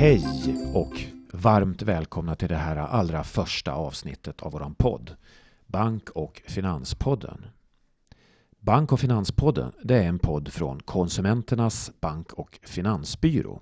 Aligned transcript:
Hej 0.00 0.24
och 0.74 1.00
varmt 1.32 1.82
välkomna 1.82 2.34
till 2.34 2.48
det 2.48 2.56
här 2.56 2.76
allra 2.76 3.24
första 3.24 3.72
avsnittet 3.72 4.42
av 4.42 4.52
våran 4.52 4.74
podd. 4.74 5.16
Bank 5.66 6.10
och 6.10 6.42
Finanspodden. 6.46 7.44
Bank 8.60 8.92
och 8.92 9.00
Finanspodden 9.00 9.72
det 9.82 9.96
är 9.96 10.08
en 10.08 10.18
podd 10.18 10.52
från 10.52 10.80
Konsumenternas 10.80 11.90
bank 12.00 12.32
och 12.32 12.60
finansbyrå. 12.62 13.60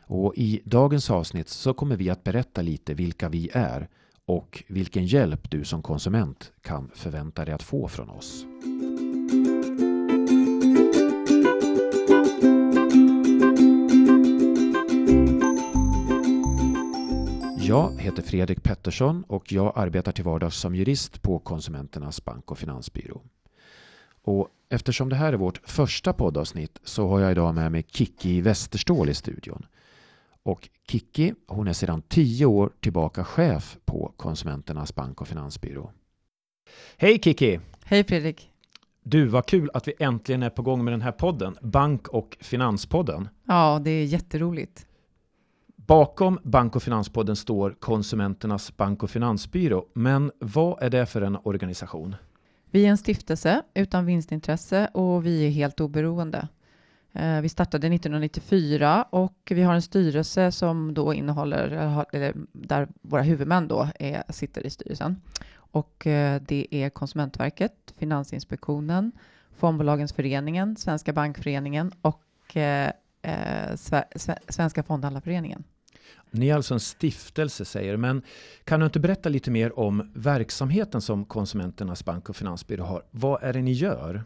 Och 0.00 0.32
I 0.36 0.62
dagens 0.64 1.10
avsnitt 1.10 1.48
så 1.48 1.74
kommer 1.74 1.96
vi 1.96 2.10
att 2.10 2.24
berätta 2.24 2.62
lite 2.62 2.94
vilka 2.94 3.28
vi 3.28 3.50
är 3.52 3.88
och 4.24 4.64
vilken 4.68 5.06
hjälp 5.06 5.50
du 5.50 5.64
som 5.64 5.82
konsument 5.82 6.52
kan 6.60 6.90
förvänta 6.94 7.44
dig 7.44 7.54
att 7.54 7.62
få 7.62 7.88
från 7.88 8.10
oss. 8.10 8.46
Jag 17.76 18.00
heter 18.00 18.22
Fredrik 18.22 18.62
Pettersson 18.62 19.24
och 19.28 19.52
jag 19.52 19.72
arbetar 19.76 20.12
till 20.12 20.24
vardags 20.24 20.56
som 20.56 20.74
jurist 20.74 21.22
på 21.22 21.38
Konsumenternas 21.38 22.24
bank 22.24 22.50
och 22.50 22.58
finansbyrå. 22.58 23.22
Och 24.22 24.48
eftersom 24.68 25.08
det 25.08 25.16
här 25.16 25.32
är 25.32 25.36
vårt 25.36 25.60
första 25.64 26.12
poddavsnitt 26.12 26.78
så 26.84 27.08
har 27.08 27.20
jag 27.20 27.30
idag 27.30 27.54
med 27.54 27.72
mig 27.72 27.86
Kiki 27.88 28.40
Westerståhl 28.40 29.08
i 29.08 29.14
studion. 29.14 29.66
Och 30.42 30.68
Kiki, 30.88 31.34
hon 31.46 31.68
är 31.68 31.72
sedan 31.72 32.02
tio 32.02 32.46
år 32.46 32.70
tillbaka 32.80 33.24
chef 33.24 33.76
på 33.84 34.12
Konsumenternas 34.16 34.94
bank 34.94 35.20
och 35.20 35.28
finansbyrå. 35.28 35.90
Hej 36.96 37.18
Kiki! 37.22 37.60
Hej 37.84 38.04
Fredrik! 38.04 38.50
Du, 39.02 39.26
vad 39.26 39.46
kul 39.46 39.70
att 39.74 39.88
vi 39.88 39.94
äntligen 39.98 40.42
är 40.42 40.50
på 40.50 40.62
gång 40.62 40.84
med 40.84 40.92
den 40.92 41.02
här 41.02 41.12
podden, 41.12 41.56
Bank 41.62 42.08
och 42.08 42.36
Finanspodden. 42.40 43.28
Ja, 43.44 43.80
det 43.84 43.90
är 43.90 44.04
jätteroligt. 44.04 44.86
Bakom 45.86 46.38
Bank 46.42 46.76
och 46.76 46.82
Finanspodden 46.82 47.36
står 47.36 47.70
Konsumenternas 47.70 48.76
bank 48.76 49.02
och 49.02 49.10
finansbyrå. 49.10 49.86
Men 49.92 50.32
vad 50.38 50.82
är 50.82 50.90
det 50.90 51.06
för 51.06 51.22
en 51.22 51.38
organisation? 51.42 52.16
Vi 52.70 52.86
är 52.86 52.90
en 52.90 52.98
stiftelse 52.98 53.62
utan 53.74 54.06
vinstintresse 54.06 54.90
och 54.94 55.26
vi 55.26 55.46
är 55.46 55.50
helt 55.50 55.80
oberoende. 55.80 56.48
Eh, 57.12 57.40
vi 57.40 57.48
startade 57.48 57.86
1994 57.86 59.06
och 59.10 59.52
vi 59.54 59.62
har 59.62 59.74
en 59.74 59.82
styrelse 59.82 60.52
som 60.52 60.94
då 60.94 61.14
innehåller, 61.14 61.68
eller 62.12 62.34
där 62.52 62.88
våra 63.02 63.22
huvudmän 63.22 63.68
då 63.68 63.88
är, 63.98 64.22
sitter 64.28 64.66
i 64.66 64.70
styrelsen. 64.70 65.20
Och 65.56 66.06
eh, 66.06 66.42
det 66.46 66.66
är 66.70 66.90
Konsumentverket, 66.90 67.94
Finansinspektionen, 67.98 69.12
Fondbolagens 69.56 70.12
föreningen, 70.12 70.76
Svenska 70.76 71.12
bankföreningen 71.12 71.92
och 72.00 72.56
eh, 72.56 72.92
Svenska 74.48 74.82
fondhandlarföreningen. 74.82 75.64
Ni 76.30 76.48
är 76.48 76.54
alltså 76.54 76.74
en 76.74 76.80
stiftelse 76.80 77.64
säger 77.64 77.96
men 77.96 78.22
kan 78.64 78.80
du 78.80 78.86
inte 78.86 79.00
berätta 79.00 79.28
lite 79.28 79.50
mer 79.50 79.78
om 79.78 80.10
verksamheten 80.14 81.00
som 81.00 81.24
Konsumenternas 81.24 82.04
bank 82.04 82.28
och 82.28 82.36
finansbyrå 82.36 82.84
har? 82.84 83.02
Vad 83.10 83.42
är 83.42 83.52
det 83.52 83.62
ni 83.62 83.72
gör? 83.72 84.24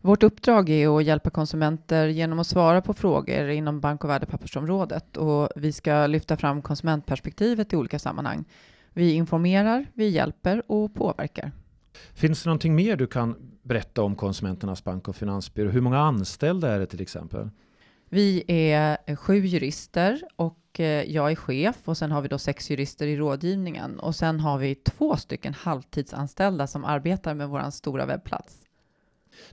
Vårt 0.00 0.22
uppdrag 0.22 0.68
är 0.68 0.96
att 0.96 1.04
hjälpa 1.04 1.30
konsumenter 1.30 2.06
genom 2.06 2.38
att 2.38 2.46
svara 2.46 2.82
på 2.82 2.94
frågor 2.94 3.48
inom 3.48 3.80
bank 3.80 4.04
och 4.04 4.10
värdepappersområdet 4.10 5.16
och 5.16 5.48
vi 5.56 5.72
ska 5.72 6.06
lyfta 6.06 6.36
fram 6.36 6.62
konsumentperspektivet 6.62 7.72
i 7.72 7.76
olika 7.76 7.98
sammanhang. 7.98 8.44
Vi 8.92 9.12
informerar, 9.12 9.86
vi 9.94 10.08
hjälper 10.08 10.62
och 10.66 10.94
påverkar. 10.94 11.52
Finns 12.14 12.42
det 12.42 12.48
någonting 12.48 12.74
mer 12.74 12.96
du 12.96 13.06
kan 13.06 13.36
berätta 13.62 14.02
om 14.02 14.16
Konsumenternas 14.16 14.84
bank 14.84 15.08
och 15.08 15.16
finansbyrå? 15.16 15.70
Hur 15.70 15.80
många 15.80 15.98
anställda 15.98 16.72
är 16.72 16.78
det 16.78 16.86
till 16.86 17.00
exempel? 17.00 17.50
Vi 18.12 18.44
är 18.46 19.16
sju 19.16 19.46
jurister 19.46 20.22
och 20.36 20.58
Eh, 20.78 20.86
jag 20.86 21.30
är 21.30 21.34
chef 21.34 21.76
och 21.84 21.96
sen 21.96 22.10
har 22.10 22.22
vi 22.22 22.28
då 22.28 22.38
sex 22.38 22.70
jurister 22.70 23.06
i 23.06 23.16
rådgivningen 23.16 23.98
och 23.98 24.14
sen 24.14 24.40
har 24.40 24.58
vi 24.58 24.74
två 24.74 25.16
stycken 25.16 25.54
halvtidsanställda 25.54 26.66
som 26.66 26.84
arbetar 26.84 27.34
med 27.34 27.48
vår 27.48 27.70
stora 27.70 28.06
webbplats. 28.06 28.56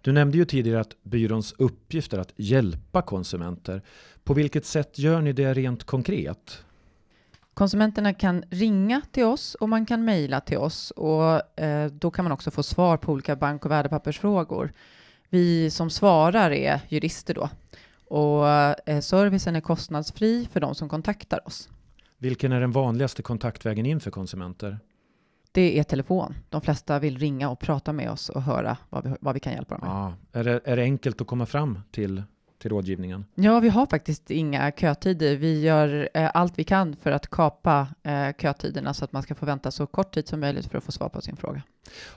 Du 0.01 0.11
nämnde 0.11 0.37
ju 0.37 0.45
tidigare 0.45 0.81
att 0.81 1.03
byråns 1.03 1.55
uppgift 1.57 2.13
är 2.13 2.17
att 2.17 2.33
hjälpa 2.35 3.01
konsumenter. 3.01 3.81
På 4.23 4.33
vilket 4.33 4.65
sätt 4.65 4.99
gör 4.99 5.21
ni 5.21 5.33
det 5.33 5.53
rent 5.53 5.83
konkret? 5.83 6.63
Konsumenterna 7.53 8.13
kan 8.13 8.43
ringa 8.49 9.01
till 9.11 9.25
oss 9.25 9.55
och 9.55 9.69
man 9.69 9.85
kan 9.85 10.05
mejla 10.05 10.41
till 10.41 10.57
oss 10.57 10.91
och 10.91 11.59
eh, 11.59 11.91
då 11.91 12.11
kan 12.11 12.25
man 12.25 12.31
också 12.31 12.51
få 12.51 12.63
svar 12.63 12.97
på 12.97 13.11
olika 13.11 13.35
bank 13.35 13.65
och 13.65 13.71
värdepappersfrågor. 13.71 14.73
Vi 15.29 15.71
som 15.71 15.89
svarar 15.89 16.51
är 16.51 16.81
jurister 16.89 17.33
då 17.33 17.49
och 18.09 18.47
eh, 18.47 18.99
servicen 18.99 19.55
är 19.55 19.61
kostnadsfri 19.61 20.47
för 20.51 20.59
de 20.59 20.75
som 20.75 20.89
kontaktar 20.89 21.47
oss. 21.47 21.69
Vilken 22.17 22.51
är 22.51 22.61
den 22.61 22.71
vanligaste 22.71 23.21
kontaktvägen 23.21 23.85
in 23.85 23.99
för 23.99 24.11
konsumenter? 24.11 24.79
Det 25.51 25.79
är 25.79 25.83
telefon. 25.83 26.35
De 26.49 26.61
flesta 26.61 26.99
vill 26.99 27.17
ringa 27.17 27.49
och 27.49 27.59
prata 27.59 27.93
med 27.93 28.11
oss 28.11 28.29
och 28.29 28.41
höra 28.41 28.77
vad 28.89 29.03
vi, 29.03 29.15
vad 29.21 29.33
vi 29.33 29.39
kan 29.39 29.53
hjälpa 29.53 29.77
dem 29.77 29.87
med. 29.87 29.95
Ah, 29.95 30.13
är, 30.39 30.43
det, 30.43 30.61
är 30.63 30.75
det 30.75 30.81
enkelt 30.81 31.21
att 31.21 31.27
komma 31.27 31.45
fram 31.45 31.79
till, 31.91 32.23
till 32.61 32.71
rådgivningen? 32.71 33.25
Ja, 33.35 33.59
vi 33.59 33.69
har 33.69 33.85
faktiskt 33.85 34.31
inga 34.31 34.71
kötider. 34.71 35.35
Vi 35.35 35.61
gör 35.61 36.09
eh, 36.13 36.31
allt 36.33 36.59
vi 36.59 36.63
kan 36.63 36.95
för 36.95 37.11
att 37.11 37.29
kapa 37.29 37.87
eh, 38.03 38.29
kötiderna 38.41 38.93
så 38.93 39.05
att 39.05 39.11
man 39.11 39.23
ska 39.23 39.35
få 39.35 39.45
vänta 39.45 39.71
så 39.71 39.87
kort 39.87 40.13
tid 40.13 40.27
som 40.27 40.39
möjligt 40.39 40.65
för 40.65 40.77
att 40.77 40.83
få 40.83 40.91
svar 40.91 41.09
på 41.09 41.21
sin 41.21 41.35
fråga. 41.35 41.61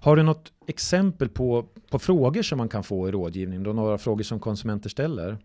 Har 0.01 0.17
du 0.17 0.23
något 0.23 0.53
exempel 0.67 1.29
på, 1.29 1.67
på 1.91 1.99
frågor 1.99 2.43
som 2.43 2.59
man 2.59 2.69
kan 2.69 2.85
få 2.85 3.09
i 3.09 3.13
rådgivning? 3.13 3.63
Då 3.63 3.73
några 3.73 3.99
frågor 3.99 4.23
som 4.23 4.41
konsumenter 4.41 4.89
ställer? 4.89 5.39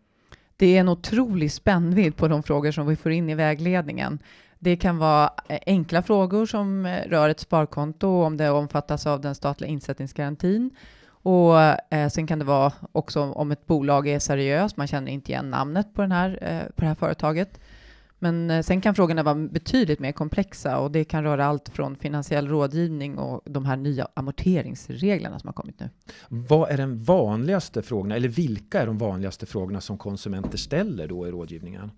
Det 0.58 0.76
är 0.76 0.80
en 0.80 0.90
otrolig 0.90 1.52
spännvidd 1.52 2.16
på 2.16 2.28
de 2.28 2.44
frågor 2.44 2.72
som 2.72 2.88
vi 2.88 2.96
får 2.96 3.12
in 3.12 3.30
i 3.30 3.36
vägledningen. 3.36 4.20
Det 4.60 4.78
kan 4.78 4.98
vara 4.98 5.34
eh, 5.48 5.60
enkla 5.66 6.02
frågor 6.02 6.46
som 6.46 6.86
eh, 6.86 7.10
rör 7.10 7.30
ett 7.30 7.40
sparkonto 7.40 8.24
om 8.24 8.38
det 8.38 8.50
omfattas 8.50 9.08
av 9.08 9.22
den 9.22 9.36
statliga 9.36 9.70
insättningsgarantin. 9.70 10.72
Och 11.08 11.62
eh, 11.94 12.10
sen 12.10 12.28
kan 12.28 12.40
det 12.40 12.46
vara 12.46 12.72
också 12.92 13.22
om 13.22 13.52
ett 13.52 13.66
bolag 13.68 14.08
är 14.08 14.20
seriöst, 14.20 14.78
man 14.78 14.88
känner 14.88 15.12
inte 15.12 15.32
igen 15.32 15.50
namnet 15.50 15.94
på, 15.94 16.02
den 16.02 16.12
här, 16.12 16.40
eh, 16.42 16.76
på 16.76 16.82
det 16.82 16.88
här 16.88 16.96
företaget. 16.96 17.60
Men 18.20 18.52
eh, 18.52 18.62
sen 18.62 18.82
kan 18.82 18.96
frågorna 18.96 19.24
vara 19.24 19.36
betydligt 19.36 20.00
mer 20.00 20.12
komplexa 20.12 20.80
och 20.80 20.92
det 20.92 21.04
kan 21.04 21.24
röra 21.24 21.46
allt 21.46 21.70
från 21.70 21.96
finansiell 21.96 22.48
rådgivning 22.48 23.18
och 23.18 23.42
de 23.46 23.66
här 23.66 23.78
nya 23.78 24.08
amorteringsreglerna 24.14 25.40
som 25.40 25.48
har 25.48 25.54
kommit 25.54 25.80
nu. 25.80 25.90
Vad 26.28 26.70
är 26.70 26.78
den 26.78 27.04
vanligaste 27.04 27.82
frågorna, 27.82 28.16
eller 28.16 28.30
vilka 28.30 28.82
är 28.82 28.86
de 28.86 28.98
vanligaste 28.98 29.46
frågorna 29.46 29.82
som 29.82 29.98
konsumenter 29.98 30.58
ställer 30.58 31.08
då 31.08 31.28
i 31.28 31.32
rådgivningen? 31.32 31.92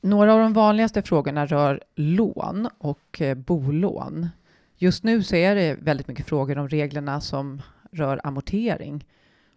Några 0.00 0.34
av 0.34 0.40
de 0.40 0.52
vanligaste 0.52 1.02
frågorna 1.02 1.46
rör 1.46 1.80
lån 1.94 2.68
och 2.78 3.22
eh, 3.22 3.34
bolån. 3.34 4.28
Just 4.76 5.04
nu 5.04 5.22
så 5.22 5.36
är 5.36 5.54
det 5.54 5.74
väldigt 5.80 6.08
mycket 6.08 6.26
frågor 6.26 6.58
om 6.58 6.68
reglerna 6.68 7.20
som 7.20 7.62
rör 7.92 8.20
amortering. 8.24 9.06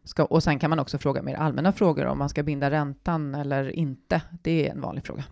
Ska, 0.03 0.25
och 0.25 0.43
sen 0.43 0.59
kan 0.59 0.69
man 0.69 0.79
också 0.79 0.97
fråga 0.97 1.21
mer 1.21 1.35
allmänna 1.35 1.71
frågor 1.71 2.05
om 2.05 2.17
man 2.17 2.29
ska 2.29 2.43
binda 2.43 2.71
räntan 2.71 3.35
eller 3.35 3.69
inte. 3.69 4.21
Det 4.41 4.67
är 4.67 4.71
en 4.71 4.81
vanlig 4.81 5.05
fråga. 5.05 5.23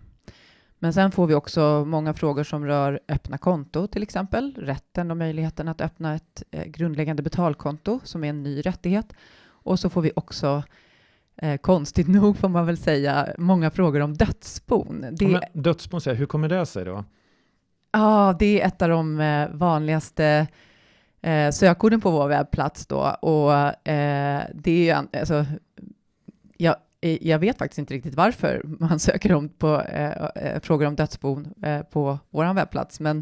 Men 0.82 0.92
sen 0.92 1.10
får 1.10 1.26
vi 1.26 1.34
också 1.34 1.84
många 1.86 2.14
frågor 2.14 2.44
som 2.44 2.66
rör 2.66 3.00
öppna 3.08 3.38
konto, 3.38 3.86
till 3.86 4.02
exempel 4.02 4.54
rätten 4.58 5.10
och 5.10 5.16
möjligheten 5.16 5.68
att 5.68 5.80
öppna 5.80 6.14
ett 6.14 6.42
eh, 6.50 6.64
grundläggande 6.64 7.22
betalkonto 7.22 8.00
som 8.04 8.24
är 8.24 8.28
en 8.28 8.42
ny 8.42 8.60
rättighet. 8.60 9.12
Och 9.44 9.78
så 9.78 9.90
får 9.90 10.02
vi 10.02 10.12
också 10.16 10.62
eh, 11.36 11.56
konstigt 11.56 12.08
nog 12.08 12.36
får 12.36 12.48
man 12.48 12.66
väl 12.66 12.76
säga, 12.76 13.28
många 13.38 13.70
frågor 13.70 14.00
om 14.00 14.14
dödsbon. 14.14 15.06
Det, 15.12 15.24
ja, 15.24 15.40
dödsbon, 15.52 16.00
hur 16.06 16.26
kommer 16.26 16.48
det 16.48 16.66
sig 16.66 16.84
då? 16.84 17.04
Ja, 17.92 18.36
det 18.38 18.60
är 18.60 18.66
ett 18.66 18.82
av 18.82 18.88
de 18.88 19.20
eh, 19.20 19.48
vanligaste 19.50 20.46
eh, 21.20 21.50
sökorden 21.50 22.00
på 22.00 22.10
vår 22.10 22.28
webbplats 22.28 22.86
då. 22.86 23.00
Och 23.22 23.52
eh, 23.88 24.42
det 24.54 24.90
är 24.90 25.02
ju, 25.02 25.18
alltså, 25.18 25.46
jag 26.56 26.76
jag 27.02 27.38
vet 27.38 27.58
faktiskt 27.58 27.78
inte 27.78 27.94
riktigt 27.94 28.14
varför 28.14 28.62
man 28.64 28.98
söker 28.98 29.32
om 29.32 29.48
på, 29.48 29.80
eh, 29.80 30.26
eh, 30.36 30.60
frågor 30.60 30.86
om 30.86 30.96
dödsbon 30.96 31.54
eh, 31.62 31.82
på 31.82 32.18
vår 32.30 32.54
webbplats, 32.54 33.00
men 33.00 33.18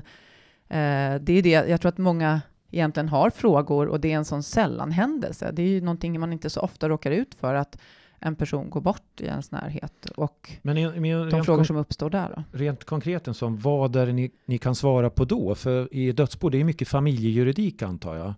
eh, 0.69 1.21
det 1.21 1.33
är 1.33 1.43
det. 1.43 1.51
Jag 1.51 1.81
tror 1.81 1.89
att 1.89 1.99
många 1.99 2.41
egentligen 2.71 3.09
har 3.09 3.31
frågor 3.31 3.89
och 3.89 4.01
det 4.01 4.13
är 4.13 4.17
en 4.17 4.25
sån 4.25 4.43
sällan 4.43 4.91
händelse. 4.91 5.51
Det 5.53 5.63
är 5.63 5.67
ju 5.67 5.81
någonting 5.81 6.21
man 6.21 6.33
inte 6.33 6.51
så 6.51 6.61
ofta 6.61 6.89
råkar 6.89 7.11
ut 7.11 7.35
för 7.35 7.55
att 7.55 7.79
en 8.19 8.37
person 8.37 8.71
går 8.71 8.81
bort 8.81 9.21
i 9.21 9.25
ens 9.25 9.51
närhet 9.51 10.07
och 10.17 10.53
men, 10.63 11.01
men, 11.03 11.31
de 11.31 11.45
frågor 11.45 11.65
som 11.65 11.77
uppstår 11.77 12.11
där. 12.11 12.33
Då. 12.37 12.59
Rent 12.59 12.85
konkret, 12.85 13.29
en 13.29 13.35
sån, 13.35 13.57
vad 13.57 13.97
är 13.97 14.07
det 14.07 14.13
ni, 14.13 14.31
ni 14.47 14.59
kan 14.59 14.75
svara 14.75 15.11
på 15.11 15.25
då? 15.25 15.55
För 15.55 15.95
i 15.95 16.13
dödsbo, 16.13 16.49
det 16.49 16.61
är 16.61 16.65
mycket 16.65 16.89
familjejuridik 16.89 17.83
antar 17.83 18.17
jag? 18.17 18.35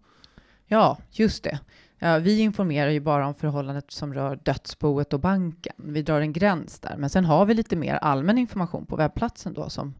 Ja, 0.67 0.99
just 1.11 1.45
det. 1.45 1.61
Ja, 2.05 2.19
vi 2.19 2.41
informerar 2.41 2.91
ju 2.91 3.01
bara 3.01 3.27
om 3.27 3.35
förhållandet 3.35 3.91
som 3.91 4.15
rör 4.15 4.39
dödsboet 4.43 5.13
och 5.13 5.21
banken. 5.21 5.75
Vi 5.77 6.03
drar 6.03 6.21
en 6.21 6.33
gräns 6.33 6.81
där, 6.81 6.97
men 6.99 7.11
sen 7.11 7.25
har 7.25 7.47
vi 7.47 7.55
lite 7.55 7.77
mer 7.77 7.95
allmän 7.95 8.39
information 8.39 8.87
på 8.87 8.97
webbplatsen 8.97 9.53
då 9.53 9.71
som 9.71 9.95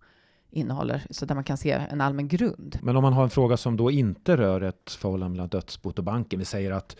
innehåller, 0.51 1.03
så 1.11 1.27
där 1.27 1.35
man 1.35 1.45
kan 1.45 1.57
se 1.57 1.73
en 1.73 2.01
allmän 2.01 2.29
grund. 2.29 2.79
Men 2.83 2.97
om 2.97 3.03
man 3.03 3.13
har 3.13 3.23
en 3.23 3.31
fråga 3.31 3.57
som 3.57 3.77
då 3.77 3.91
inte 3.91 4.37
rör 4.37 4.61
ett 4.61 4.91
förhållande 4.91 5.31
mellan 5.31 5.49
dödsboet 5.49 5.99
och 5.99 6.05
banken, 6.05 6.39
vi 6.39 6.45
säger 6.45 6.71
att 6.71 6.97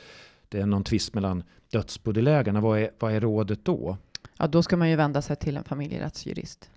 det 0.49 0.61
är 0.61 0.67
någon 0.67 0.85
tvist 0.85 1.15
mellan 1.15 1.43
dödsbodelägarna, 1.71 2.61
vad 2.61 2.79
är, 2.79 2.91
vad 2.99 3.13
är 3.13 3.21
rådet 3.21 3.65
då? 3.65 3.97
Ja, 4.39 4.47
då 4.47 4.63
ska 4.63 4.77
man 4.77 4.91
ju 4.91 4.97
vända 4.97 5.23
sig 5.23 5.37
till 5.37 5.57
en 5.57 5.65
familjerättsjurist. 5.65 6.71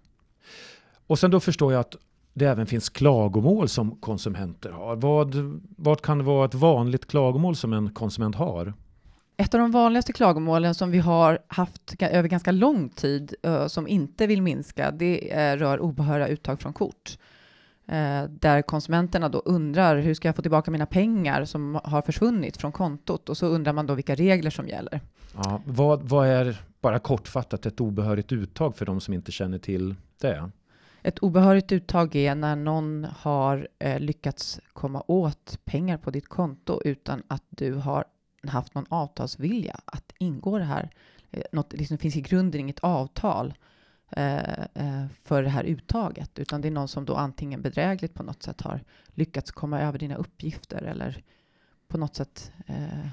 Och 1.08 1.20
sen 1.20 1.32
då 1.32 1.40
förstår 1.40 1.74
jag 1.74 1.80
att 1.80 1.96
det 2.38 2.46
även 2.46 2.66
finns 2.66 2.90
klagomål 2.90 3.70
som 3.70 3.92
konsumenter 3.92 4.72
har. 4.72 4.96
Vad, 4.96 5.36
vad 5.78 6.02
kan 6.02 6.18
det 6.18 6.24
vara 6.24 6.46
ett 6.46 6.54
vanligt 6.54 7.08
klagomål 7.08 7.56
som 7.56 7.74
en 7.74 7.94
konsument 7.94 8.36
har? 8.36 8.74
Ett 9.38 9.54
av 9.54 9.60
de 9.60 9.72
vanligaste 9.72 10.14
klagomålen 10.14 10.76
som 10.76 10.92
vi 10.92 11.00
har 11.00 11.40
haft 11.48 12.02
över 12.02 12.30
ganska 12.30 12.52
lång 12.52 12.90
tid, 12.90 13.36
som 13.68 13.88
inte 13.88 14.28
vill 14.28 14.42
minska, 14.42 14.92
det 14.92 15.56
rör 15.58 15.80
obehöriga 15.80 16.28
uttag 16.28 16.62
från 16.62 16.74
kort. 16.74 17.18
Där 18.30 18.62
konsumenterna 18.62 19.30
då 19.30 19.40
undrar 19.40 19.98
hur 19.98 20.14
ska 20.14 20.28
jag 20.28 20.36
få 20.36 20.42
tillbaka 20.42 20.72
mina 20.72 20.86
pengar 20.86 21.46
som 21.46 21.80
har 21.84 22.02
försvunnit 22.02 22.58
från 22.58 22.72
kontot? 22.72 23.30
Och 23.30 23.38
så 23.38 23.48
undrar 23.48 23.74
man 23.74 23.86
då 23.86 23.94
vilka 23.94 24.16
regler 24.16 24.50
som 24.50 24.68
gäller. 24.68 25.02
Ja, 25.44 25.62
vad, 25.66 26.04
vad 26.04 26.28
är, 26.28 26.62
bara 26.82 27.00
kortfattat, 27.00 27.66
ett 27.66 27.80
obehörigt 27.80 28.32
uttag 28.32 28.78
för 28.78 28.86
de 28.86 29.02
som 29.02 29.14
inte 29.14 29.32
känner 29.32 29.58
till 29.58 29.96
det? 30.22 30.50
Ett 31.06 31.20
obehörigt 31.20 31.72
uttag 31.72 32.16
är 32.16 32.36
när 32.36 32.56
någon 32.56 33.04
har 33.04 33.68
eh, 33.80 34.00
lyckats 34.00 34.60
komma 34.74 35.04
åt 35.08 35.60
pengar 35.66 35.98
på 35.98 36.12
ditt 36.12 36.28
konto 36.28 36.82
utan 36.86 37.24
att 37.28 37.44
du 37.50 37.74
har 37.74 38.06
haft 38.48 38.76
någon 38.76 38.86
avtalsvilja 38.90 39.80
att 39.86 40.14
ingå 40.20 40.58
det 40.58 40.64
här. 40.64 40.90
Eh, 41.32 41.44
något, 41.52 41.74
liksom, 41.74 41.98
det 41.98 42.02
finns 42.02 42.16
i 42.16 42.22
grunden 42.22 42.62
inget 42.62 42.80
avtal 42.80 43.54
eh, 44.12 44.60
eh, 44.60 45.06
för 45.24 45.44
det 45.44 45.50
här 45.50 45.64
uttaget, 45.64 46.40
utan 46.40 46.62
det 46.62 46.68
är 46.68 46.72
någon 46.72 46.88
som 46.88 47.06
då 47.06 47.16
antingen 47.16 47.62
bedrägligt 47.62 48.14
på 48.14 48.24
något 48.24 48.44
sätt 48.44 48.62
har 48.62 48.84
lyckats 49.08 49.52
komma 49.52 49.82
över 49.82 50.00
dina 50.00 50.16
uppgifter 50.16 50.82
eller 50.84 51.24
på 51.88 51.98
något 51.98 52.16
sätt 52.16 52.52
eh, 52.68 53.08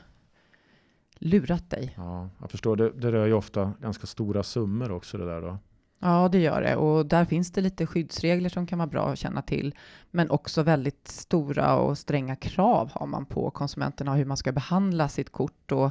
lurat 1.14 1.70
dig. 1.70 1.94
Ja, 1.96 2.28
jag 2.40 2.50
förstår. 2.50 2.76
Det, 2.76 2.90
det 2.90 3.12
rör 3.12 3.26
ju 3.26 3.32
ofta 3.32 3.72
ganska 3.80 4.06
stora 4.06 4.42
summor 4.42 4.92
också 4.92 5.18
det 5.18 5.26
där 5.26 5.40
då. 5.40 5.58
Ja, 6.04 6.28
det 6.32 6.38
gör 6.38 6.62
det. 6.62 6.76
Och 6.76 7.06
där 7.06 7.25
finns 7.25 7.52
det 7.52 7.60
lite 7.60 7.87
skyddsregler 7.87 8.49
som 8.49 8.66
kan 8.66 8.78
vara 8.78 8.87
bra 8.87 9.08
att 9.08 9.19
känna 9.19 9.43
till. 9.43 9.75
Men 10.10 10.31
också 10.31 10.62
väldigt 10.62 11.08
stora 11.08 11.76
och 11.76 11.99
stränga 11.99 12.37
krav 12.37 12.90
har 12.94 13.06
man 13.06 13.26
på 13.26 13.50
konsumenterna 13.50 14.14
hur 14.14 14.25
man 14.25 14.37
ska 14.37 14.52
behandla 14.52 15.08
sitt 15.08 15.32
kort 15.32 15.72
och 15.72 15.90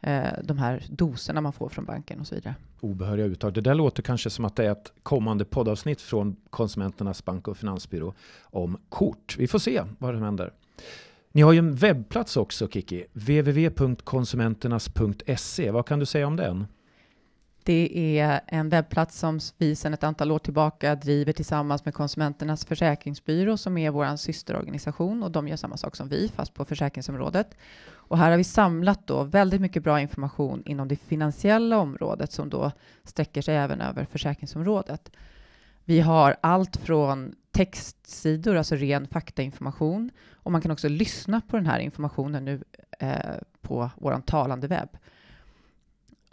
eh, 0.00 0.32
de 0.44 0.58
här 0.58 0.84
doserna 0.88 1.40
man 1.40 1.52
får 1.52 1.68
från 1.68 1.84
banken 1.84 2.20
och 2.20 2.26
så 2.26 2.34
vidare. 2.34 2.54
Obehöriga 2.80 3.26
uttag. 3.26 3.54
Det 3.54 3.60
där 3.60 3.74
låter 3.74 4.02
kanske 4.02 4.30
som 4.30 4.44
att 4.44 4.56
det 4.56 4.66
är 4.66 4.72
ett 4.72 4.92
kommande 5.02 5.44
poddavsnitt 5.44 6.00
från 6.00 6.36
Konsumenternas 6.50 7.24
bank 7.24 7.48
och 7.48 7.56
finansbyrå 7.56 8.14
om 8.42 8.78
kort. 8.88 9.36
Vi 9.38 9.48
får 9.48 9.58
se 9.58 9.82
vad 9.98 10.14
som 10.14 10.22
händer. 10.22 10.52
Ni 11.32 11.42
har 11.42 11.52
ju 11.52 11.58
en 11.58 11.74
webbplats 11.74 12.36
också 12.36 12.68
Kiki, 12.68 13.04
www.konsumenternas.se. 13.12 15.70
Vad 15.70 15.86
kan 15.86 15.98
du 15.98 16.06
säga 16.06 16.26
om 16.26 16.36
den? 16.36 16.66
Det 17.66 18.18
är 18.18 18.40
en 18.46 18.68
webbplats 18.68 19.18
som 19.18 19.40
vi 19.58 19.76
sedan 19.76 19.94
ett 19.94 20.04
antal 20.04 20.32
år 20.32 20.38
tillbaka 20.38 20.94
driver 20.94 21.32
tillsammans 21.32 21.84
med 21.84 21.94
Konsumenternas 21.94 22.64
försäkringsbyrå 22.64 23.56
som 23.56 23.78
är 23.78 23.90
vår 23.90 24.16
systerorganisation 24.16 25.22
och 25.22 25.30
de 25.30 25.48
gör 25.48 25.56
samma 25.56 25.76
sak 25.76 25.96
som 25.96 26.08
vi 26.08 26.28
fast 26.28 26.54
på 26.54 26.64
försäkringsområdet. 26.64 27.56
Och 27.88 28.18
här 28.18 28.30
har 28.30 28.36
vi 28.36 28.44
samlat 28.44 29.06
då 29.06 29.22
väldigt 29.22 29.60
mycket 29.60 29.82
bra 29.82 30.00
information 30.00 30.62
inom 30.66 30.88
det 30.88 30.96
finansiella 30.96 31.78
området 31.78 32.32
som 32.32 32.50
då 32.50 32.72
sträcker 33.04 33.42
sig 33.42 33.56
även 33.56 33.80
över 33.80 34.04
försäkringsområdet. 34.04 35.10
Vi 35.84 36.00
har 36.00 36.36
allt 36.40 36.76
från 36.76 37.34
textsidor, 37.50 38.56
alltså 38.56 38.74
ren 38.74 39.08
faktainformation 39.08 40.10
och 40.32 40.52
man 40.52 40.60
kan 40.60 40.70
också 40.70 40.88
lyssna 40.88 41.40
på 41.40 41.56
den 41.56 41.66
här 41.66 41.78
informationen 41.78 42.44
nu 42.44 42.64
eh, 42.98 43.18
på 43.60 43.90
vår 43.96 44.20
talande 44.26 44.66
webb. 44.66 44.88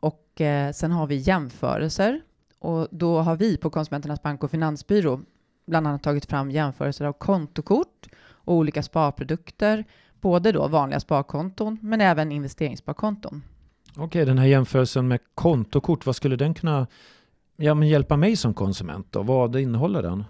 Och 0.03 0.41
eh, 0.41 0.71
sen 0.71 0.91
har 0.91 1.07
vi 1.07 1.15
jämförelser 1.15 2.21
och 2.59 2.87
då 2.91 3.19
har 3.19 3.35
vi 3.35 3.57
på 3.57 3.69
Konsumenternas 3.69 4.21
bank 4.21 4.43
och 4.43 4.51
finansbyrå 4.51 5.19
bland 5.65 5.87
annat 5.87 6.03
tagit 6.03 6.25
fram 6.25 6.51
jämförelser 6.51 7.05
av 7.05 7.13
kontokort 7.13 8.07
och 8.23 8.53
olika 8.53 8.83
sparprodukter, 8.83 9.85
både 10.21 10.51
då 10.51 10.67
vanliga 10.67 10.99
sparkonton 10.99 11.77
men 11.81 12.01
även 12.01 12.31
investeringssparkonton. 12.31 13.43
Okej, 13.95 14.25
den 14.25 14.37
här 14.37 14.45
jämförelsen 14.45 15.07
med 15.07 15.19
kontokort, 15.35 16.05
vad 16.05 16.15
skulle 16.15 16.35
den 16.35 16.53
kunna 16.53 16.87
ja, 17.55 17.73
men 17.73 17.87
hjälpa 17.87 18.17
mig 18.17 18.35
som 18.35 18.53
konsument? 18.53 19.07
Då? 19.09 19.23
Vad 19.23 19.55
innehåller 19.55 20.01
den? 20.01 20.23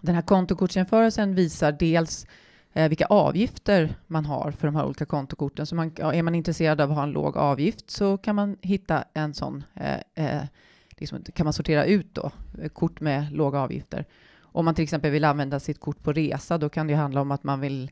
Den 0.00 0.14
här 0.14 0.22
kontokortsjämförelsen 0.22 1.34
visar 1.34 1.72
dels 1.72 2.26
eh, 2.72 2.88
vilka 2.88 3.06
avgifter 3.06 3.94
man 4.06 4.24
har 4.24 4.50
för 4.50 4.66
de 4.66 4.76
här 4.76 4.84
olika 4.84 5.04
kontokorten. 5.04 5.66
Så 5.66 5.74
man, 5.74 5.92
ja, 5.98 6.14
är 6.14 6.22
man 6.22 6.34
intresserad 6.34 6.80
av 6.80 6.90
att 6.90 6.96
ha 6.96 7.02
en 7.02 7.10
låg 7.10 7.36
avgift 7.36 7.90
så 7.90 8.16
kan 8.16 8.36
man 8.36 8.56
hitta 8.60 9.04
en 9.14 9.34
sån, 9.34 9.64
eh, 9.74 10.00
eh, 10.14 10.42
liksom, 10.90 11.22
kan 11.34 11.44
man 11.44 11.52
sortera 11.52 11.84
ut 11.84 12.14
då, 12.14 12.30
eh, 12.62 12.68
kort 12.68 13.00
med 13.00 13.32
låga 13.32 13.60
avgifter. 13.60 14.04
Om 14.52 14.64
man 14.64 14.74
till 14.74 14.84
exempel 14.84 15.10
vill 15.10 15.24
använda 15.24 15.60
sitt 15.60 15.80
kort 15.80 16.02
på 16.02 16.12
resa, 16.12 16.58
då 16.58 16.68
kan 16.68 16.86
det 16.86 16.94
handla 16.94 17.20
om 17.20 17.30
att 17.30 17.44
man 17.44 17.60
vill 17.60 17.90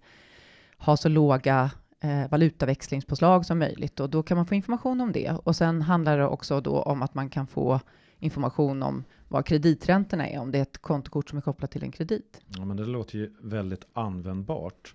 ha 0.79 0.97
så 0.97 1.09
låga 1.09 1.71
eh, 2.01 2.31
valutaväxlingspåslag 2.31 3.47
som 3.47 3.59
möjligt 3.59 4.01
och 4.01 4.11
då 4.11 4.23
kan 4.23 4.37
man 4.37 4.47
få 4.47 4.55
information 4.55 5.01
om 5.01 5.13
det. 5.13 5.33
Och 5.45 5.57
sen 5.57 5.83
handlar 5.83 6.19
det 6.19 6.27
också 6.27 6.61
då 6.61 6.83
om 6.83 7.03
att 7.03 7.15
man 7.15 7.29
kan 7.31 7.47
få 7.47 7.81
information 8.19 8.83
om 8.83 9.05
vad 9.29 9.47
krediträntorna 9.47 10.29
är, 10.29 10.41
om 10.41 10.51
det 10.51 10.59
är 10.59 10.63
ett 10.63 10.79
kontokort 10.79 11.29
som 11.29 11.39
är 11.39 11.43
kopplat 11.43 11.71
till 11.71 11.83
en 11.83 11.93
kredit. 11.93 12.41
Ja, 12.57 12.65
men 12.65 12.77
det 12.77 12.85
låter 12.85 13.19
ju 13.19 13.31
väldigt 13.41 13.87
användbart. 13.93 14.95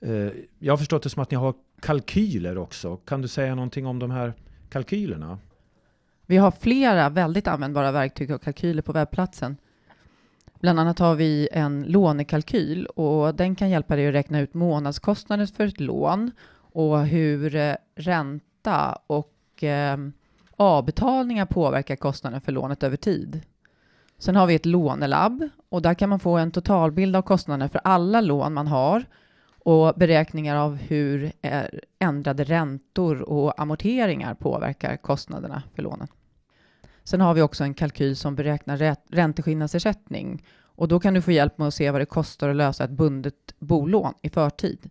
Eh, 0.00 0.30
jag 0.58 0.72
har 0.72 0.76
förstått 0.76 1.02
det 1.02 1.10
som 1.10 1.22
att 1.22 1.30
ni 1.30 1.36
har 1.36 1.54
kalkyler 1.80 2.58
också. 2.58 2.96
Kan 2.96 3.22
du 3.22 3.28
säga 3.28 3.54
någonting 3.54 3.86
om 3.86 3.98
de 3.98 4.10
här 4.10 4.34
kalkylerna? 4.68 5.38
Vi 6.26 6.36
har 6.36 6.50
flera 6.50 7.08
väldigt 7.08 7.48
användbara 7.48 7.92
verktyg 7.92 8.30
och 8.30 8.42
kalkyler 8.42 8.82
på 8.82 8.92
webbplatsen. 8.92 9.56
Bland 10.60 10.80
annat 10.80 10.98
har 10.98 11.14
vi 11.14 11.48
en 11.52 11.82
lånekalkyl 11.82 12.86
och 12.86 13.34
den 13.34 13.56
kan 13.56 13.70
hjälpa 13.70 13.96
dig 13.96 14.08
att 14.08 14.14
räkna 14.14 14.40
ut 14.40 14.54
månadskostnaden 14.54 15.46
för 15.46 15.66
ett 15.66 15.80
lån 15.80 16.30
och 16.52 17.06
hur 17.06 17.56
eh, 17.56 17.74
ränta 17.94 18.98
och 19.06 19.64
eh, 19.64 19.96
avbetalningar 20.56 21.46
påverkar 21.46 21.96
kostnaden 21.96 22.40
för 22.40 22.52
lånet 22.52 22.82
över 22.82 22.96
tid. 22.96 23.40
Sen 24.18 24.36
har 24.36 24.46
vi 24.46 24.54
ett 24.54 24.66
lånelabb 24.66 25.48
och 25.68 25.82
där 25.82 25.94
kan 25.94 26.08
man 26.08 26.20
få 26.20 26.36
en 26.36 26.50
totalbild 26.50 27.16
av 27.16 27.22
kostnaderna 27.22 27.68
för 27.68 27.80
alla 27.84 28.20
lån 28.20 28.54
man 28.54 28.66
har 28.66 29.04
och 29.58 29.94
beräkningar 29.96 30.56
av 30.56 30.76
hur 30.76 31.32
eh, 31.42 31.64
ändrade 31.98 32.44
räntor 32.44 33.22
och 33.22 33.60
amorteringar 33.60 34.34
påverkar 34.34 34.96
kostnaderna 34.96 35.62
för 35.74 35.82
lånen. 35.82 36.08
Sen 37.04 37.20
har 37.20 37.34
vi 37.34 37.42
också 37.42 37.64
en 37.64 37.74
kalkyl 37.74 38.16
som 38.16 38.34
beräknar 38.34 38.96
ränteskillnadsersättning 39.14 40.44
och 40.76 40.88
då 40.88 41.00
kan 41.00 41.14
du 41.14 41.22
få 41.22 41.32
hjälp 41.32 41.58
med 41.58 41.68
att 41.68 41.74
se 41.74 41.90
vad 41.90 42.00
det 42.00 42.06
kostar 42.06 42.48
att 42.48 42.56
lösa 42.56 42.84
ett 42.84 42.90
bundet 42.90 43.54
bolån 43.58 44.14
i 44.22 44.28
förtid. 44.28 44.90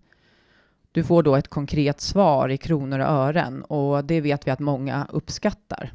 Du 0.95 1.03
får 1.03 1.23
då 1.23 1.35
ett 1.35 1.47
konkret 1.47 2.01
svar 2.01 2.49
i 2.49 2.57
kronor 2.57 2.99
och 2.99 3.05
ören 3.05 3.63
och 3.63 4.05
det 4.05 4.21
vet 4.21 4.47
vi 4.47 4.51
att 4.51 4.59
många 4.59 5.07
uppskattar. 5.11 5.93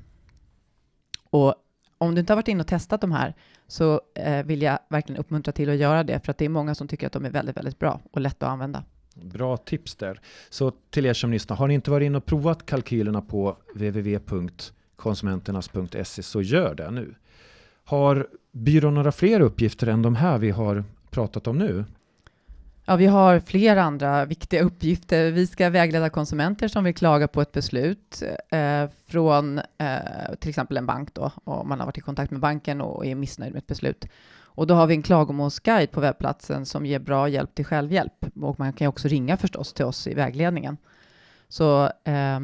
Och 1.30 1.54
om 1.99 2.14
du 2.14 2.21
inte 2.21 2.33
har 2.33 2.37
varit 2.37 2.49
inne 2.49 2.61
och 2.61 2.66
testat 2.66 3.00
de 3.00 3.12
här 3.12 3.35
så 3.66 4.00
eh, 4.14 4.45
vill 4.45 4.62
jag 4.62 4.78
verkligen 4.88 5.21
uppmuntra 5.21 5.52
till 5.52 5.71
att 5.71 5.76
göra 5.76 6.04
det 6.04 6.25
för 6.25 6.30
att 6.30 6.38
det 6.38 6.45
är 6.45 6.49
många 6.49 6.75
som 6.75 6.88
tycker 6.88 7.07
att 7.07 7.12
de 7.12 7.25
är 7.25 7.30
väldigt, 7.30 7.57
väldigt 7.57 7.78
bra 7.78 8.00
och 8.11 8.21
lätta 8.21 8.47
att 8.47 8.52
använda. 8.52 8.85
Bra 9.14 9.57
tips 9.57 9.97
där. 9.97 10.21
Så 10.50 10.71
till 10.71 11.07
er 11.07 11.14
som 11.14 11.33
lyssnar, 11.33 11.57
har 11.57 11.69
ni 11.69 11.75
inte 11.75 11.90
varit 11.90 12.07
inne 12.07 12.19
och 12.19 12.26
provat 12.26 12.66
kalkylerna 12.66 13.23
på 13.23 13.57
www.konsumenternas.se 13.75 16.23
så 16.23 16.42
gör 16.42 16.75
det 16.75 16.90
nu. 16.90 17.14
Har 17.85 18.26
byrån 18.52 18.95
några 18.95 19.12
fler 19.12 19.40
uppgifter 19.40 19.87
än 19.87 20.02
de 20.02 20.14
här 20.14 20.38
vi 20.38 20.50
har 20.50 20.85
pratat 21.11 21.47
om 21.47 21.59
nu? 21.59 21.85
Ja, 22.90 22.97
vi 22.97 23.06
har 23.06 23.40
flera 23.40 23.82
andra 23.82 24.25
viktiga 24.25 24.62
uppgifter. 24.62 25.30
Vi 25.30 25.47
ska 25.47 25.70
vägleda 25.70 26.11
konsumenter 26.11 26.68
som 26.68 26.85
vill 26.85 26.94
klaga 26.94 27.28
på 27.28 27.40
ett 27.40 27.52
beslut 27.52 28.23
eh, 28.50 28.90
från 29.06 29.59
eh, 29.59 30.35
till 30.38 30.49
exempel 30.49 30.76
en 30.76 30.87
bank 30.87 31.14
då, 31.14 31.32
om 31.44 31.68
man 31.68 31.78
har 31.78 31.87
varit 31.87 31.99
i 31.99 32.00
kontakt 32.00 32.30
med 32.30 32.40
banken 32.40 32.80
och 32.80 33.06
är 33.06 33.14
missnöjd 33.14 33.52
med 33.52 33.59
ett 33.59 33.66
beslut. 33.66 34.06
Och 34.42 34.66
då 34.66 34.75
har 34.75 34.87
vi 34.87 34.94
en 34.94 35.02
klagomålsguide 35.02 35.90
på 35.90 36.00
webbplatsen 36.00 36.66
som 36.66 36.87
ger 36.87 36.99
bra 36.99 37.28
hjälp 37.28 37.54
till 37.54 37.64
självhjälp. 37.64 38.26
Och 38.42 38.59
man 38.59 38.73
kan 38.73 38.87
också 38.87 39.09
ringa 39.09 39.37
förstås 39.37 39.73
till 39.73 39.85
oss 39.85 40.06
i 40.06 40.14
vägledningen. 40.14 40.76
Så 41.49 41.85
eh, 41.85 42.40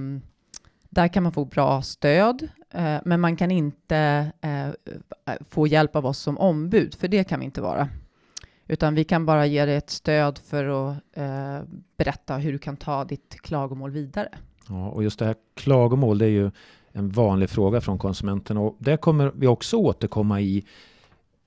där 0.90 1.08
kan 1.08 1.22
man 1.22 1.32
få 1.32 1.44
bra 1.44 1.82
stöd, 1.82 2.48
eh, 2.70 2.98
men 3.04 3.20
man 3.20 3.36
kan 3.36 3.50
inte 3.50 4.30
eh, 4.40 4.68
eh, 4.68 4.72
få 5.50 5.66
hjälp 5.66 5.96
av 5.96 6.06
oss 6.06 6.18
som 6.18 6.38
ombud, 6.38 6.94
för 6.94 7.08
det 7.08 7.24
kan 7.24 7.38
vi 7.38 7.44
inte 7.44 7.60
vara. 7.60 7.88
Utan 8.66 8.94
vi 8.94 9.04
kan 9.04 9.26
bara 9.26 9.46
ge 9.46 9.64
dig 9.66 9.76
ett 9.76 9.90
stöd 9.90 10.38
för 10.38 10.64
att 10.64 10.96
eh, 11.12 11.68
berätta 11.96 12.36
hur 12.36 12.52
du 12.52 12.58
kan 12.58 12.76
ta 12.76 13.04
ditt 13.04 13.36
klagomål 13.40 13.90
vidare. 13.90 14.28
Ja, 14.68 14.88
och 14.88 15.02
just 15.02 15.18
det 15.18 15.24
här 15.24 15.36
klagomål, 15.54 16.18
det 16.18 16.26
är 16.26 16.30
ju 16.30 16.50
en 16.92 17.10
vanlig 17.10 17.50
fråga 17.50 17.80
från 17.80 17.98
konsumenten 17.98 18.56
och 18.56 18.76
det 18.78 18.96
kommer 18.96 19.32
vi 19.34 19.46
också 19.46 19.76
återkomma 19.76 20.40
i 20.40 20.64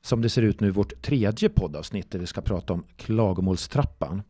som 0.02 0.22
det 0.22 0.30
ser 0.30 0.42
ut 0.42 0.60
nu 0.60 0.72
vårt 0.72 1.02
tredje 1.02 1.50
poddavsnitt 1.50 2.12
där 2.12 2.20
vi 2.20 2.28
ska 2.28 2.42
prata 2.42 2.74
om 2.74 2.84
klagomålstrappan. 2.98 4.22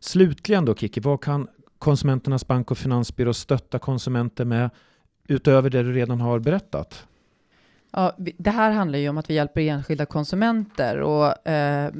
Slutligen 0.00 0.64
då 0.64 0.74
Kiki, 0.74 1.00
vad 1.00 1.20
kan 1.20 1.48
Konsumenternas 1.78 2.46
bank 2.46 2.70
och 2.70 2.78
finansbyrå 2.78 3.34
stötta 3.34 3.78
konsumenter 3.78 4.44
med 4.44 4.70
utöver 5.28 5.70
det 5.70 5.82
du 5.82 5.92
redan 5.92 6.20
har 6.20 6.38
berättat? 6.38 7.06
Ja, 7.94 8.16
det 8.18 8.50
här 8.50 8.70
handlar 8.70 8.98
ju 8.98 9.08
om 9.08 9.18
att 9.18 9.30
vi 9.30 9.34
hjälper 9.34 9.60
enskilda 9.60 10.06
konsumenter 10.06 11.00
och 11.00 11.48
eh, 11.48 11.92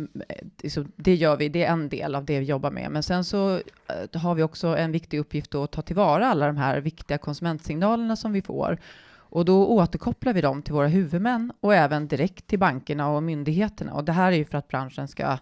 det 0.97 1.15
gör 1.15 1.37
vi. 1.37 1.49
Det 1.49 1.65
är 1.65 1.73
en 1.73 1.89
del 1.89 2.15
av 2.15 2.25
det 2.25 2.41
vi 2.41 2.47
jobbar 2.47 2.71
med. 2.71 2.91
Men 2.91 3.03
sen 3.03 3.25
så 3.25 3.55
eh, 3.55 4.21
har 4.21 4.35
vi 4.35 4.43
också 4.43 4.77
en 4.77 4.93
viktig 4.93 5.19
uppgift 5.19 5.55
att 5.55 5.73
ta 5.73 5.83
tillvara 5.83 6.29
alla 6.29 6.47
de 6.47 6.57
här 6.57 6.81
viktiga 6.81 7.19
konsumentsignalerna 7.19 8.17
som 8.17 8.33
vi 8.33 8.43
får. 8.43 8.79
Och 9.15 9.45
då 9.45 9.67
återkopplar 9.67 10.33
vi 10.33 10.41
dem 10.41 10.63
till 10.63 10.75
våra 10.75 10.89
huvudmän 10.89 11.53
och 11.61 11.75
även 11.75 12.09
direkt 12.09 12.47
till 12.47 12.59
bankerna 12.59 13.09
och 13.09 13.23
myndigheterna. 13.23 13.95
Och 13.95 14.05
det 14.05 14.13
här 14.13 14.33
är 14.33 14.37
ju 14.37 14.45
för 14.45 14.59
att 14.59 14.69
branschen 14.69 15.09
ska 15.09 15.39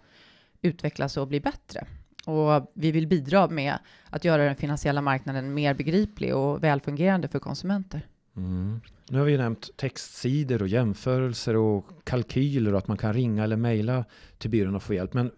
utvecklas 0.61 1.17
och 1.17 1.27
bli 1.27 1.39
bättre. 1.39 1.85
Och 2.25 2.71
vi 2.73 2.91
vill 2.91 3.07
bidra 3.07 3.47
med 3.47 3.73
att 4.09 4.25
göra 4.25 4.43
den 4.43 4.55
finansiella 4.55 5.01
marknaden 5.01 5.53
mer 5.53 5.73
begriplig 5.73 6.35
och 6.35 6.63
välfungerande 6.63 7.27
för 7.27 7.39
konsumenter. 7.39 8.07
Mm. 8.37 8.81
Nu 9.09 9.19
har 9.19 9.25
vi 9.25 9.37
nämnt 9.37 9.77
textsidor 9.77 10.61
och 10.61 10.67
jämförelser 10.67 11.55
och 11.55 11.85
kalkyler 12.03 12.71
och 12.71 12.77
att 12.77 12.87
man 12.87 12.97
kan 12.97 13.13
ringa 13.13 13.43
eller 13.43 13.57
mejla 13.57 14.05
till 14.37 14.49
byrån 14.49 14.75
och 14.75 14.83
få 14.83 14.93
hjälp. 14.93 15.13
Men 15.13 15.31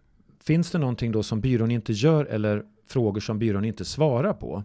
finns 0.44 0.72
det 0.72 0.78
någonting 0.78 1.12
då 1.12 1.24
som 1.24 1.42
byrån 1.42 1.72
inte 1.72 1.94
gör 1.94 2.26
eller 2.26 2.64
frågor 2.88 3.22
som 3.22 3.40
byrån 3.40 3.66
inte 3.66 3.86
svarar 3.86 4.34
på? 4.34 4.64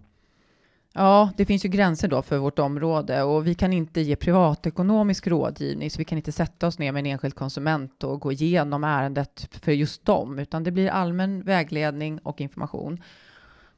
Ja, 0.92 1.30
det 1.36 1.46
finns 1.46 1.64
ju 1.64 1.68
gränser 1.68 2.08
då 2.08 2.22
för 2.22 2.38
vårt 2.38 2.58
område 2.58 3.22
och 3.22 3.46
vi 3.46 3.54
kan 3.54 3.72
inte 3.72 4.00
ge 4.00 4.16
privatekonomisk 4.16 5.26
rådgivning, 5.26 5.90
så 5.90 5.98
vi 5.98 6.04
kan 6.04 6.18
inte 6.18 6.32
sätta 6.32 6.66
oss 6.66 6.78
ner 6.78 6.92
med 6.92 7.00
en 7.00 7.06
enskild 7.06 7.34
konsument 7.34 8.04
och 8.04 8.20
gå 8.20 8.32
igenom 8.32 8.84
ärendet 8.84 9.48
för 9.50 9.72
just 9.72 10.04
dem, 10.04 10.38
utan 10.38 10.64
det 10.64 10.70
blir 10.70 10.88
allmän 10.88 11.42
vägledning 11.42 12.18
och 12.18 12.40
information. 12.40 13.02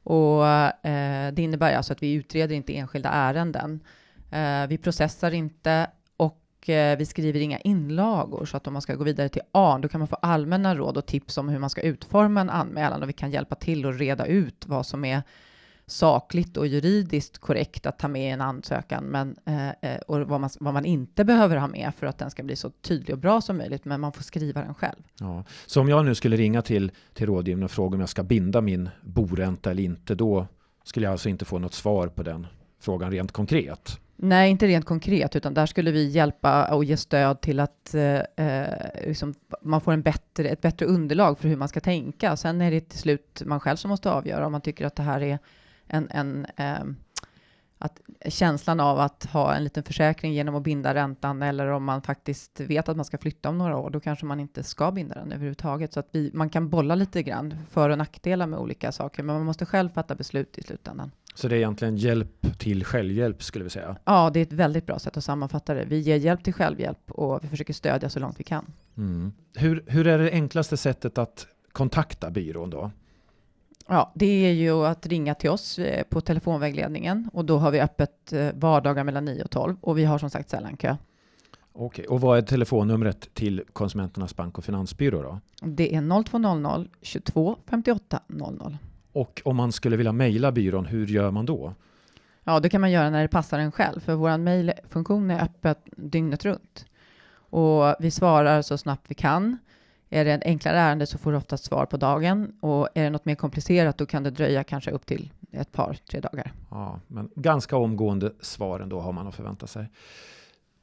Och 0.03 0.47
eh, 0.47 1.33
det 1.33 1.41
innebär 1.41 1.75
alltså 1.75 1.93
att 1.93 2.03
vi 2.03 2.13
utreder 2.13 2.55
inte 2.55 2.77
enskilda 2.77 3.09
ärenden. 3.09 3.79
Eh, 4.31 4.67
vi 4.67 4.77
processar 4.77 5.31
inte 5.31 5.87
och 6.17 6.69
eh, 6.69 6.97
vi 6.97 7.05
skriver 7.05 7.39
inga 7.39 7.59
inlagor, 7.59 8.45
så 8.45 8.57
att 8.57 8.67
om 8.67 8.73
man 8.73 8.81
ska 8.81 8.95
gå 8.95 9.03
vidare 9.03 9.29
till 9.29 9.41
ARN, 9.51 9.81
då 9.81 9.87
kan 9.87 9.99
man 9.99 10.07
få 10.07 10.15
allmänna 10.15 10.75
råd 10.75 10.97
och 10.97 11.05
tips 11.05 11.37
om 11.37 11.49
hur 11.49 11.59
man 11.59 11.69
ska 11.69 11.81
utforma 11.81 12.41
en 12.41 12.49
anmälan 12.49 13.03
och 13.03 13.09
vi 13.09 13.13
kan 13.13 13.31
hjälpa 13.31 13.55
till 13.55 13.85
att 13.85 13.99
reda 13.99 14.25
ut 14.25 14.65
vad 14.67 14.85
som 14.85 15.05
är 15.05 15.21
sakligt 15.91 16.57
och 16.57 16.67
juridiskt 16.67 17.37
korrekt 17.37 17.85
att 17.85 17.99
ta 17.99 18.07
med 18.07 18.27
i 18.27 18.29
en 18.29 18.41
ansökan, 18.41 19.03
men, 19.03 19.35
eh, 19.45 19.69
eh, 19.69 19.99
och 20.07 20.19
vad 20.19 20.41
man, 20.41 20.49
vad 20.59 20.73
man 20.73 20.85
inte 20.85 21.25
behöver 21.25 21.57
ha 21.57 21.67
med 21.67 21.91
för 21.97 22.07
att 22.07 22.17
den 22.17 22.31
ska 22.31 22.43
bli 22.43 22.55
så 22.55 22.69
tydlig 22.69 23.13
och 23.13 23.19
bra 23.19 23.41
som 23.41 23.57
möjligt, 23.57 23.85
men 23.85 24.01
man 24.01 24.11
får 24.11 24.23
skriva 24.23 24.61
den 24.61 24.73
själv. 24.73 25.03
Ja. 25.19 25.43
Så 25.65 25.81
om 25.81 25.89
jag 25.89 26.05
nu 26.05 26.15
skulle 26.15 26.37
ringa 26.37 26.61
till, 26.61 26.91
till 27.13 27.25
rådgivningen 27.25 27.63
och 27.63 27.71
fråga 27.71 27.95
om 27.95 27.99
jag 27.99 28.09
ska 28.09 28.23
binda 28.23 28.61
min 28.61 28.89
boränta 29.01 29.71
eller 29.71 29.83
inte, 29.83 30.15
då 30.15 30.47
skulle 30.83 31.05
jag 31.05 31.11
alltså 31.11 31.29
inte 31.29 31.45
få 31.45 31.59
något 31.59 31.73
svar 31.73 32.07
på 32.07 32.23
den 32.23 32.47
frågan 32.79 33.11
rent 33.11 33.31
konkret? 33.31 33.99
Nej, 34.23 34.51
inte 34.51 34.67
rent 34.67 34.85
konkret, 34.85 35.35
utan 35.35 35.53
där 35.53 35.65
skulle 35.65 35.91
vi 35.91 36.09
hjälpa 36.09 36.75
och 36.75 36.83
ge 36.83 36.97
stöd 36.97 37.41
till 37.41 37.59
att 37.59 37.93
eh, 37.93 38.45
eh, 38.45 39.07
liksom, 39.07 39.33
man 39.61 39.81
får 39.81 39.93
en 39.93 40.01
bättre, 40.01 40.49
ett 40.49 40.61
bättre 40.61 40.85
underlag 40.85 41.39
för 41.39 41.47
hur 41.47 41.55
man 41.55 41.67
ska 41.67 41.79
tänka. 41.79 42.37
Sen 42.37 42.61
är 42.61 42.71
det 42.71 42.81
till 42.81 42.99
slut 42.99 43.41
man 43.45 43.59
själv 43.59 43.75
som 43.75 43.89
måste 43.89 44.11
avgöra 44.11 44.45
om 44.45 44.51
man 44.51 44.61
tycker 44.61 44.85
att 44.85 44.95
det 44.95 45.03
här 45.03 45.21
är 45.21 45.39
en, 45.87 46.07
en 46.11 46.45
eh, 46.57 46.83
att 47.77 48.01
känslan 48.25 48.79
av 48.79 48.99
att 48.99 49.25
ha 49.25 49.55
en 49.55 49.63
liten 49.63 49.83
försäkring 49.83 50.33
genom 50.33 50.55
att 50.55 50.63
binda 50.63 50.93
räntan 50.93 51.41
eller 51.41 51.67
om 51.67 51.83
man 51.83 52.01
faktiskt 52.01 52.59
vet 52.59 52.89
att 52.89 52.95
man 52.95 53.05
ska 53.05 53.17
flytta 53.17 53.49
om 53.49 53.57
några 53.57 53.77
år, 53.77 53.89
då 53.89 53.99
kanske 53.99 54.25
man 54.25 54.39
inte 54.39 54.63
ska 54.63 54.91
binda 54.91 55.15
den 55.15 55.31
överhuvudtaget. 55.31 55.93
Så 55.93 55.99
att 55.99 56.07
vi, 56.11 56.31
man 56.33 56.49
kan 56.49 56.69
bolla 56.69 56.95
lite 56.95 57.23
grann 57.23 57.57
för 57.69 57.89
och 57.89 57.97
nackdelar 57.97 58.47
med 58.47 58.59
olika 58.59 58.91
saker, 58.91 59.23
men 59.23 59.35
man 59.35 59.45
måste 59.45 59.65
själv 59.65 59.89
fatta 59.89 60.15
beslut 60.15 60.57
i 60.57 60.63
slutändan. 60.63 61.11
Så 61.33 61.47
det 61.47 61.55
är 61.55 61.57
egentligen 61.57 61.97
hjälp 61.97 62.59
till 62.59 62.85
självhjälp 62.85 63.43
skulle 63.43 63.63
vi 63.63 63.69
säga? 63.69 63.97
Ja, 64.05 64.29
det 64.33 64.39
är 64.39 64.43
ett 64.43 64.53
väldigt 64.53 64.85
bra 64.85 64.99
sätt 64.99 65.17
att 65.17 65.23
sammanfatta 65.23 65.73
det. 65.73 65.85
Vi 65.85 65.99
ger 65.99 66.15
hjälp 66.15 66.43
till 66.43 66.53
självhjälp 66.53 67.11
och 67.11 67.43
vi 67.43 67.47
försöker 67.47 67.73
stödja 67.73 68.09
så 68.09 68.19
långt 68.19 68.39
vi 68.39 68.43
kan. 68.43 68.73
Mm. 68.97 69.33
Hur, 69.55 69.83
hur 69.87 70.07
är 70.07 70.17
det 70.17 70.31
enklaste 70.31 70.77
sättet 70.77 71.17
att 71.17 71.47
kontakta 71.71 72.31
byrån 72.31 72.69
då? 72.69 72.91
Ja, 73.87 74.11
det 74.15 74.45
är 74.45 74.51
ju 74.51 74.85
att 74.85 75.07
ringa 75.07 75.35
till 75.35 75.49
oss 75.49 75.79
eh, 75.79 76.03
på 76.03 76.21
telefonvägledningen 76.21 77.29
och 77.33 77.45
då 77.45 77.57
har 77.57 77.71
vi 77.71 77.81
öppet 77.81 78.33
eh, 78.33 78.49
vardagar 78.53 79.03
mellan 79.03 79.25
9 79.25 79.43
och 79.43 79.51
12 79.51 79.75
och 79.81 79.97
vi 79.97 80.03
har 80.03 80.17
som 80.17 80.29
sagt 80.29 80.49
sällan 80.49 80.77
kö. 80.77 80.95
Okej, 81.73 82.07
och 82.07 82.21
vad 82.21 82.37
är 82.37 82.41
telefonnumret 82.41 83.33
till 83.33 83.63
Konsumenternas 83.73 84.35
bank 84.35 84.57
och 84.57 84.63
finansbyrå 84.63 85.21
då? 85.21 85.39
Det 85.61 85.95
är 85.95 86.23
0200 86.23 86.85
22 87.01 87.57
58 87.69 88.19
00. 88.27 88.77
Och 89.13 89.41
om 89.45 89.55
man 89.55 89.71
skulle 89.71 89.97
vilja 89.97 90.11
mejla 90.11 90.51
byrån, 90.51 90.85
hur 90.85 91.07
gör 91.07 91.31
man 91.31 91.45
då? 91.45 91.73
Ja, 92.43 92.59
det 92.59 92.69
kan 92.69 92.81
man 92.81 92.91
göra 92.91 93.09
när 93.09 93.21
det 93.21 93.27
passar 93.27 93.59
en 93.59 93.71
själv, 93.71 93.99
för 93.99 94.15
vår 94.15 94.37
mejlfunktion 94.37 95.31
är 95.31 95.43
öppet 95.43 95.79
dygnet 95.97 96.45
runt. 96.45 96.85
Och 97.33 97.95
vi 97.99 98.11
svarar 98.11 98.61
så 98.61 98.77
snabbt 98.77 99.05
vi 99.07 99.15
kan. 99.15 99.57
Är 100.09 100.25
det 100.25 100.31
ett 100.31 100.43
enklare 100.45 100.79
ärende 100.79 101.05
så 101.05 101.17
får 101.17 101.31
du 101.31 101.37
oftast 101.37 101.63
svar 101.63 101.85
på 101.85 101.97
dagen 101.97 102.53
och 102.59 102.89
är 102.93 103.03
det 103.03 103.09
något 103.09 103.25
mer 103.25 103.35
komplicerat 103.35 103.97
då 103.97 104.05
kan 104.05 104.23
det 104.23 104.29
dröja 104.29 104.63
kanske 104.63 104.91
upp 104.91 105.05
till 105.05 105.31
ett 105.51 105.71
par, 105.71 105.97
tre 106.11 106.19
dagar. 106.19 106.53
Ja, 106.69 106.99
men 107.07 107.29
ganska 107.35 107.77
omgående 107.77 108.31
svar 108.41 108.79
ändå 108.79 108.99
har 108.99 109.11
man 109.11 109.27
att 109.27 109.35
förvänta 109.35 109.67
sig. 109.67 109.85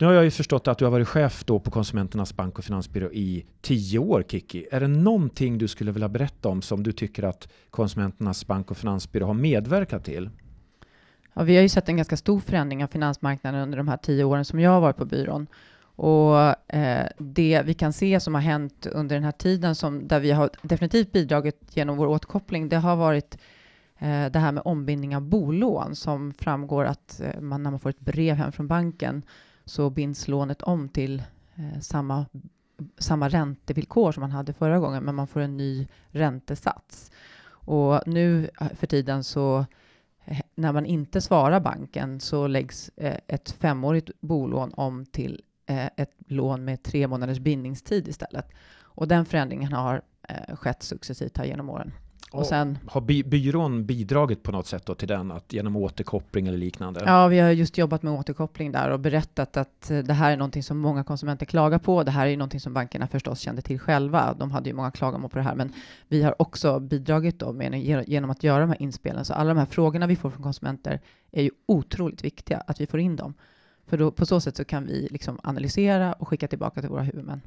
Nu 0.00 0.07
har 0.07 0.14
jag 0.14 0.25
ju 0.25 0.31
förstått 0.31 0.69
att 0.69 0.78
du 0.78 0.85
har 0.85 0.93
varit 0.93 1.09
chef 1.09 1.45
då 1.45 1.61
på 1.61 1.71
Konsumenternas 1.71 2.37
bank 2.37 2.59
och 2.59 2.64
finansbyrå 2.64 3.12
i 3.12 3.47
tio 3.61 3.99
år, 3.99 4.25
Kiki. 4.28 4.67
Är 4.71 4.81
det 4.81 4.88
någonting 4.88 5.59
du 5.59 5.69
skulle 5.69 5.93
vilja 5.93 6.09
berätta 6.09 6.49
om 6.49 6.62
som 6.62 6.83
du 6.83 6.93
tycker 6.93 7.23
att 7.23 7.49
Konsumenternas 7.71 8.47
bank 8.47 8.71
och 8.71 8.76
finansbyrå 8.76 9.26
har 9.26 9.35
medverkat 9.35 10.05
till? 10.05 10.31
Ja, 11.35 11.43
vi 11.43 11.57
har 11.57 11.62
ju 11.62 11.69
sett 11.69 11.88
en 11.88 11.97
ganska 11.97 12.17
stor 12.17 12.40
förändring 12.40 12.85
av 12.85 12.88
finansmarknaden 12.88 13.61
under 13.61 13.78
de 13.78 13.88
här 13.88 13.97
tio 13.97 14.25
åren 14.25 14.45
som 14.45 14.61
jag 14.61 14.71
har 14.71 14.81
varit 14.81 14.97
på 14.97 15.05
byrån. 15.05 15.47
Och 15.81 16.38
eh, 16.75 17.07
det 17.19 17.62
vi 17.64 17.75
kan 17.75 17.93
se 17.93 18.21
som 18.21 18.35
har 18.35 18.43
hänt 18.43 18.87
under 18.87 19.17
den 19.17 19.25
här 19.25 19.33
tiden, 19.33 19.75
som, 19.75 20.09
där 20.09 20.21
vi 20.21 20.31
har 20.31 20.50
definitivt 20.62 21.12
bidragit 21.12 21.61
genom 21.71 21.97
vår 21.97 22.07
återkoppling, 22.07 22.69
det 22.69 22.76
har 22.76 22.97
varit 22.97 23.38
eh, 23.99 24.26
det 24.26 24.38
här 24.38 24.52
med 24.52 24.62
ombindning 24.64 25.17
av 25.17 25.23
bolån 25.23 25.97
som 25.97 26.33
framgår 26.33 26.85
att 26.85 27.21
eh, 27.21 27.40
man, 27.40 27.62
när 27.62 27.71
man 27.71 27.81
får 27.81 27.90
ett 27.90 28.00
brev 28.00 28.37
hem 28.37 28.52
från 28.52 28.69
banken 28.69 29.23
så 29.68 29.90
binds 29.90 30.28
lånet 30.28 30.62
om 30.62 30.88
till 30.88 31.22
eh, 31.54 31.80
samma, 31.80 32.26
samma 32.98 33.28
räntevillkor 33.28 34.12
som 34.12 34.20
man 34.20 34.30
hade 34.30 34.52
förra 34.52 34.78
gången, 34.78 35.04
men 35.04 35.14
man 35.14 35.26
får 35.26 35.40
en 35.40 35.56
ny 35.56 35.88
räntesats. 36.08 37.10
Och 37.68 38.02
nu 38.06 38.50
eh, 38.60 38.68
för 38.68 38.87
tiden 38.87 39.25
så 39.25 39.66
eh, 40.25 40.40
när 40.54 40.72
man 40.72 40.87
inte 40.87 41.20
svarar 41.20 41.60
banken 41.60 42.20
så 42.20 42.46
läggs 42.46 42.90
eh, 42.96 43.18
ett 43.26 43.50
femårigt 43.50 44.10
bolån 44.20 44.72
om 44.75 45.06
till 45.06 45.42
ett 45.96 46.14
lån 46.26 46.64
med 46.64 46.82
tre 46.82 47.08
månaders 47.08 47.38
bindningstid 47.38 48.08
istället. 48.08 48.46
Och 48.80 49.08
den 49.08 49.25
förändringen 49.25 49.72
har 49.72 50.02
skett 50.54 50.82
successivt 50.82 51.37
här 51.37 51.44
genom 51.44 51.70
åren. 51.70 51.92
Och 52.32 52.47
sen, 52.47 52.78
har 52.87 53.00
by 53.00 53.23
byrån 53.23 53.87
bidragit 53.87 54.42
på 54.42 54.52
något 54.52 54.66
sätt 54.66 54.87
då 54.87 54.94
till 54.94 55.08
den, 55.08 55.30
att 55.30 55.52
genom 55.52 55.76
återkoppling 55.76 56.47
eller 56.47 56.58
liknande? 56.58 57.02
Ja, 57.06 57.28
vi 57.28 57.38
har 57.38 57.50
just 57.50 57.78
jobbat 57.78 58.02
med 58.02 58.12
återkoppling 58.12 58.73
där 58.73 58.90
och 58.90 59.00
berättat 59.00 59.56
att 59.56 59.90
eh, 59.90 59.99
det 59.99 60.12
här 60.12 60.32
är 60.32 60.37
någonting 60.37 60.62
som 60.62 60.78
många 60.78 61.04
konsumenter 61.04 61.47
klagar 61.47 61.78
på. 61.78 62.02
Det 62.02 62.11
här 62.11 62.26
är 62.26 62.37
någonting 62.37 62.61
som 62.61 62.75
bankerna 62.75 63.06
förstås 63.06 63.40
kände 63.40 63.62
till 63.62 63.78
själva. 63.78 64.35
De 64.38 64.50
hade 64.50 64.68
ju 64.68 64.75
många 64.75 64.90
klagomål 64.90 65.30
på 65.30 65.38
det 65.38 65.44
här, 65.44 65.54
men 65.54 65.73
vi 66.08 66.23
har 66.23 66.42
också 66.42 66.80
bidragit 66.80 67.38
då 67.38 67.52
med, 67.52 67.75
genom 68.08 68.30
att 68.30 68.42
göra 68.42 68.61
de 68.61 68.68
här 68.68 68.82
inspelen. 68.82 69.25
Så 69.25 69.35
alla 69.35 69.49
de 69.49 69.58
här 69.58 69.66
frågorna 69.66 70.06
vi 70.06 70.16
får 70.16 70.30
från 70.30 70.42
konsumenter 70.42 71.00
är 71.30 71.42
ju 71.42 71.50
otroligt 71.66 72.25
viktiga 72.25 72.58
att 72.66 72.80
vi 72.80 72.87
får 72.87 73.00
in 73.00 73.16
dem. 73.16 73.35
För 73.87 73.99
då, 73.99 74.11
på 74.11 74.26
så 74.26 74.40
sätt 74.40 74.56
så 74.56 74.64
kan 74.64 74.87
vi 74.87 75.08
liksom 75.11 75.40
analysera 75.42 76.12
och 76.12 76.28
skicka 76.28 76.49
tillbaka 76.49 76.80
till 76.80 76.90
våra 76.90 77.02
huvudmän. 77.02 77.40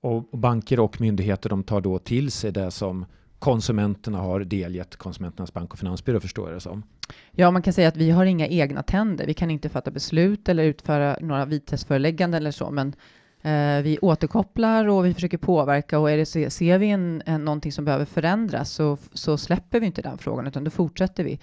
Och 0.00 0.38
banker 0.38 0.80
och 0.80 1.00
myndigheter 1.00 1.48
de 1.48 1.62
tar 1.62 1.80
då 1.80 1.98
till 1.98 2.30
sig 2.30 2.52
det 2.52 2.70
som 2.70 3.06
konsumenterna 3.40 4.18
har 4.18 4.40
delgett 4.40 4.96
Konsumenternas 4.96 5.52
bank 5.52 5.72
och 5.72 5.78
finansbyrå 5.78 6.20
förstår 6.20 6.48
jag 6.48 6.56
det 6.56 6.60
som. 6.60 6.82
Ja, 7.30 7.50
man 7.50 7.62
kan 7.62 7.72
säga 7.72 7.88
att 7.88 7.96
vi 7.96 8.10
har 8.10 8.24
inga 8.24 8.46
egna 8.46 8.82
tänder. 8.82 9.26
Vi 9.26 9.34
kan 9.34 9.50
inte 9.50 9.68
fatta 9.68 9.90
beslut 9.90 10.48
eller 10.48 10.64
utföra 10.64 11.16
några 11.20 11.44
vitesförelägganden 11.44 12.38
eller 12.40 12.50
så, 12.50 12.70
men 12.70 12.94
eh, 13.42 13.82
vi 13.82 13.98
återkopplar 14.02 14.88
och 14.88 15.06
vi 15.06 15.14
försöker 15.14 15.38
påverka 15.38 15.98
och 15.98 16.10
är 16.10 16.16
det, 16.16 16.50
ser 16.50 16.78
vi 16.78 16.90
en, 16.90 17.22
en, 17.26 17.44
någonting 17.44 17.72
som 17.72 17.84
behöver 17.84 18.04
förändras 18.04 18.70
så, 18.70 18.98
så 19.12 19.36
släpper 19.36 19.80
vi 19.80 19.86
inte 19.86 20.02
den 20.02 20.18
frågan 20.18 20.46
utan 20.46 20.64
då 20.64 20.70
fortsätter 20.70 21.24
vi. 21.24 21.40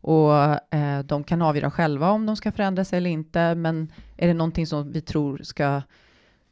Och 0.00 0.34
eh, 0.74 0.98
de 1.04 1.24
kan 1.24 1.42
avgöra 1.42 1.70
själva 1.70 2.10
om 2.10 2.26
de 2.26 2.36
ska 2.36 2.52
förändras 2.52 2.92
eller 2.92 3.10
inte, 3.10 3.54
men 3.54 3.92
är 4.16 4.28
det 4.28 4.34
någonting 4.34 4.66
som 4.66 4.92
vi 4.92 5.00
tror 5.00 5.38
ska 5.42 5.82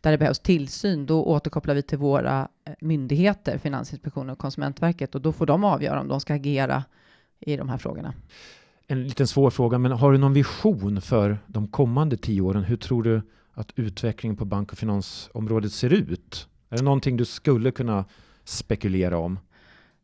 där 0.06 0.12
det 0.12 0.18
behövs 0.18 0.38
tillsyn, 0.38 1.06
då 1.06 1.24
återkopplar 1.24 1.74
vi 1.74 1.82
till 1.82 1.98
våra 1.98 2.48
eh, 2.64 2.72
myndigheter, 2.80 3.58
Finansinspektionen 3.58 4.30
och 4.30 4.38
Konsumentverket, 4.38 5.14
och 5.14 5.20
då 5.20 5.32
får 5.32 5.46
de 5.46 5.64
avgöra 5.64 6.00
om 6.00 6.08
de 6.08 6.20
ska 6.20 6.34
agera 6.34 6.84
i 7.40 7.56
de 7.56 7.68
här 7.68 7.78
frågorna. 7.78 8.14
En 8.86 9.04
liten 9.04 9.26
svår 9.26 9.50
fråga, 9.50 9.78
men 9.78 9.92
har 9.92 10.12
du 10.12 10.18
någon 10.18 10.32
vision 10.32 11.00
för 11.00 11.38
de 11.46 11.68
kommande 11.68 12.16
tio 12.16 12.40
åren? 12.40 12.64
Hur 12.64 12.76
tror 12.76 13.02
du 13.02 13.22
att 13.52 13.72
utvecklingen 13.76 14.36
på 14.36 14.44
bank 14.44 14.72
och 14.72 14.78
finansområdet 14.78 15.72
ser 15.72 15.92
ut? 15.92 16.48
Är 16.68 16.76
det 16.76 16.82
någonting 16.82 17.16
du 17.16 17.24
skulle 17.24 17.70
kunna 17.70 18.04
spekulera 18.44 19.18
om? 19.18 19.38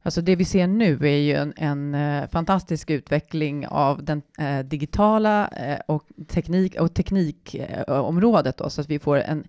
Alltså 0.02 0.20
det 0.20 0.36
vi 0.36 0.44
ser 0.44 0.66
nu 0.66 0.98
är 1.06 1.16
ju 1.16 1.32
en, 1.32 1.52
en 1.56 1.94
uh, 1.94 2.28
fantastisk 2.28 2.90
utveckling 2.90 3.66
av 3.66 4.04
den 4.04 4.22
uh, 4.40 4.60
digitala 4.60 5.50
uh, 5.68 5.94
och 5.94 6.04
teknik 6.28 6.80
och 6.80 6.94
teknikområdet 6.94 8.60
så 8.68 8.80
att 8.80 8.90
vi 8.90 8.98
får 8.98 9.16
en 9.16 9.44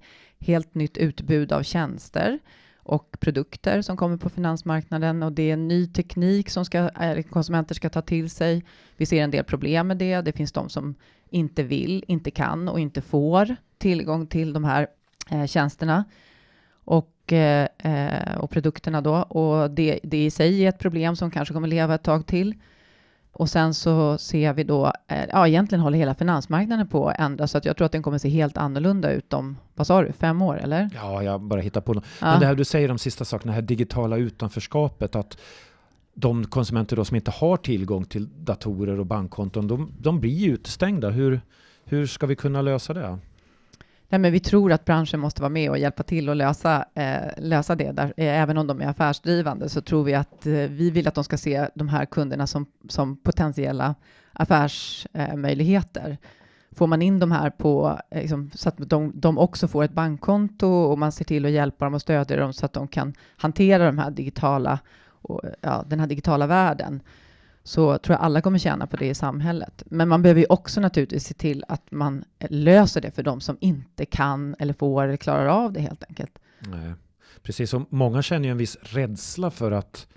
helt 0.45 0.75
nytt 0.75 0.97
utbud 0.97 1.51
av 1.51 1.63
tjänster 1.63 2.39
och 2.75 3.17
produkter 3.19 3.81
som 3.81 3.97
kommer 3.97 4.17
på 4.17 4.29
finansmarknaden 4.29 5.23
och 5.23 5.31
det 5.31 5.51
är 5.51 5.57
ny 5.57 5.87
teknik 5.87 6.49
som 6.49 6.65
ska, 6.65 6.77
eh, 6.77 7.23
konsumenter 7.23 7.75
ska 7.75 7.89
ta 7.89 8.01
till 8.01 8.29
sig. 8.29 8.63
Vi 8.97 9.05
ser 9.05 9.23
en 9.23 9.31
del 9.31 9.43
problem 9.43 9.87
med 9.87 9.97
det. 9.97 10.21
Det 10.21 10.31
finns 10.31 10.51
de 10.51 10.69
som 10.69 10.95
inte 11.29 11.63
vill, 11.63 12.03
inte 12.07 12.31
kan 12.31 12.69
och 12.69 12.79
inte 12.79 13.01
får 13.01 13.55
tillgång 13.77 14.27
till 14.27 14.53
de 14.53 14.63
här 14.63 14.87
eh, 15.29 15.45
tjänsterna 15.45 16.05
och, 16.85 17.33
eh, 17.33 17.67
eh, 17.77 18.37
och 18.37 18.49
produkterna 18.49 19.01
då. 19.01 19.15
Och 19.15 19.71
det, 19.71 19.99
det 20.03 20.25
i 20.25 20.31
sig 20.31 20.65
är 20.65 20.69
ett 20.69 20.79
problem 20.79 21.15
som 21.15 21.31
kanske 21.31 21.53
kommer 21.53 21.67
leva 21.67 21.95
ett 21.95 22.03
tag 22.03 22.25
till. 22.25 22.55
Och 23.35 23.49
sen 23.49 23.73
så 23.73 24.17
ser 24.17 24.53
vi 24.53 24.63
då, 24.63 24.93
eh, 25.07 25.25
ja 25.31 25.47
egentligen 25.47 25.81
håller 25.81 25.97
hela 25.97 26.15
finansmarknaden 26.15 26.87
på 26.87 27.09
att 27.09 27.19
ändras, 27.19 27.51
så 27.51 27.57
att 27.57 27.65
jag 27.65 27.77
tror 27.77 27.85
att 27.85 27.91
den 27.91 28.03
kommer 28.03 28.17
se 28.17 28.29
helt 28.29 28.57
annorlunda 28.57 29.11
ut 29.11 29.33
om, 29.33 29.57
vad 29.75 29.87
sa 29.87 30.01
du, 30.01 30.11
fem 30.11 30.41
år 30.41 30.57
eller? 30.57 30.89
Ja, 30.95 31.23
jag 31.23 31.41
bara 31.41 31.61
hittar 31.61 31.81
på 31.81 31.93
något. 31.93 32.03
Ja. 32.21 32.31
Men 32.31 32.39
det 32.39 32.45
här 32.45 32.55
du 32.55 32.65
säger 32.65 32.87
de 32.87 32.97
sista 32.97 33.25
sakerna, 33.25 33.51
det 33.51 33.55
här 33.55 33.61
digitala 33.61 34.17
utanförskapet, 34.17 35.15
att 35.15 35.37
de 36.13 36.45
konsumenter 36.45 36.95
då 36.95 37.05
som 37.05 37.15
inte 37.15 37.31
har 37.31 37.57
tillgång 37.57 38.05
till 38.05 38.29
datorer 38.45 38.99
och 38.99 39.05
bankkonton, 39.05 39.67
de, 39.67 39.91
de 39.99 40.19
blir 40.19 40.49
utestängda. 40.49 41.09
Hur, 41.09 41.41
hur 41.85 42.07
ska 42.07 42.25
vi 42.25 42.35
kunna 42.35 42.61
lösa 42.61 42.93
det? 42.93 43.17
Nej, 44.13 44.19
men 44.19 44.31
vi 44.31 44.39
tror 44.39 44.71
att 44.71 44.85
branschen 44.85 45.19
måste 45.19 45.41
vara 45.41 45.49
med 45.49 45.69
och 45.69 45.77
hjälpa 45.77 46.03
till 46.03 46.29
att 46.29 46.37
lösa, 46.37 46.85
eh, 46.93 47.27
lösa 47.37 47.75
det. 47.75 47.91
Där, 47.91 48.13
eh, 48.17 48.41
även 48.41 48.57
om 48.57 48.67
de 48.67 48.81
är 48.81 48.87
affärsdrivande 48.87 49.69
så 49.69 49.81
tror 49.81 50.03
vi 50.03 50.13
att 50.13 50.45
eh, 50.45 50.53
vi 50.53 50.91
vill 50.91 51.07
att 51.07 51.15
de 51.15 51.23
ska 51.23 51.37
se 51.37 51.69
de 51.75 51.89
här 51.89 52.05
kunderna 52.05 52.47
som, 52.47 52.65
som 52.89 53.17
potentiella 53.17 53.95
affärsmöjligheter. 54.33 56.17
Får 56.71 56.87
man 56.87 57.01
in 57.01 57.19
de 57.19 57.31
här 57.31 57.49
på, 57.49 57.99
eh, 58.09 58.21
liksom, 58.21 58.51
så 58.53 58.69
att 58.69 58.75
de, 58.77 59.11
de 59.15 59.37
också 59.37 59.67
får 59.67 59.83
ett 59.83 59.93
bankkonto 59.93 60.67
och 60.67 60.99
man 60.99 61.11
ser 61.11 61.25
till 61.25 61.45
att 61.45 61.51
hjälpa 61.51 61.85
dem 61.85 61.93
och 61.93 62.01
stödja 62.01 62.37
dem 62.37 62.53
så 62.53 62.65
att 62.65 62.73
de 62.73 62.87
kan 62.87 63.13
hantera 63.37 63.85
de 63.85 63.97
här 63.97 64.11
digitala, 64.11 64.79
och, 65.05 65.41
ja, 65.61 65.83
den 65.87 65.99
här 65.99 66.07
digitala 66.07 66.47
världen 66.47 67.01
så 67.63 67.97
tror 67.97 68.13
jag 68.13 68.25
alla 68.25 68.41
kommer 68.41 68.59
tjäna 68.59 68.87
på 68.87 68.97
det 68.97 69.07
i 69.07 69.15
samhället. 69.15 69.83
Men 69.85 70.09
man 70.09 70.21
behöver 70.21 70.41
ju 70.41 70.47
också 70.49 70.81
naturligtvis 70.81 71.25
se 71.25 71.33
till 71.33 71.63
att 71.67 71.91
man 71.91 72.23
löser 72.49 73.01
det 73.01 73.11
för 73.11 73.23
de 73.23 73.41
som 73.41 73.57
inte 73.61 74.05
kan 74.05 74.55
eller 74.59 74.73
får 74.73 75.03
eller 75.03 75.17
klarar 75.17 75.45
av 75.45 75.73
det 75.73 75.79
helt 75.79 76.03
enkelt. 76.03 76.39
Nej. 76.59 76.93
Precis 77.41 77.69
som 77.69 77.85
många 77.89 78.21
känner 78.21 78.45
ju 78.45 78.51
en 78.51 78.57
viss 78.57 78.77
rädsla 78.81 79.51
för 79.51 79.71
att 79.71 80.07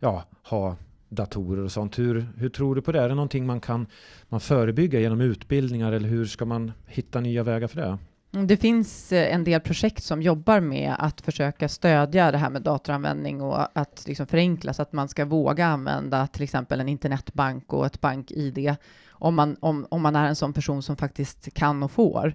ja, 0.00 0.24
ha 0.42 0.76
datorer 1.08 1.62
och 1.62 1.72
sånt. 1.72 1.98
Hur, 1.98 2.26
hur 2.36 2.48
tror 2.48 2.74
du 2.74 2.82
på 2.82 2.92
det? 2.92 3.00
Är 3.00 3.08
det 3.08 3.14
någonting 3.14 3.46
man 3.46 3.60
kan 3.60 3.86
man 4.28 4.40
förebygga 4.40 5.00
genom 5.00 5.20
utbildningar 5.20 5.92
eller 5.92 6.08
hur 6.08 6.24
ska 6.24 6.44
man 6.44 6.72
hitta 6.86 7.20
nya 7.20 7.42
vägar 7.42 7.68
för 7.68 7.80
det? 7.80 7.98
Mm, 8.32 8.46
det 8.46 8.56
finns 8.56 9.12
eh, 9.12 9.34
en 9.34 9.44
del 9.44 9.60
projekt 9.60 10.02
som 10.02 10.22
jobbar 10.22 10.60
med 10.60 10.94
att 10.98 11.20
försöka 11.20 11.68
stödja 11.68 12.30
det 12.30 12.38
här 12.38 12.50
med 12.50 12.62
datoranvändning 12.62 13.42
och 13.42 13.78
att 13.78 14.04
liksom 14.06 14.26
förenkla 14.26 14.72
så 14.72 14.82
att 14.82 14.92
man 14.92 15.08
ska 15.08 15.24
våga 15.24 15.66
använda 15.66 16.26
till 16.26 16.42
exempel 16.42 16.80
en 16.80 16.88
internetbank 16.88 17.72
och 17.72 17.86
ett 17.86 18.00
bank-id 18.00 18.76
om 19.10 19.34
man, 19.34 19.56
om, 19.60 19.86
om 19.90 20.02
man 20.02 20.16
är 20.16 20.26
en 20.26 20.36
sån 20.36 20.52
person 20.52 20.82
som 20.82 20.96
faktiskt 20.96 21.54
kan 21.54 21.82
och 21.82 21.90
får 21.90 22.26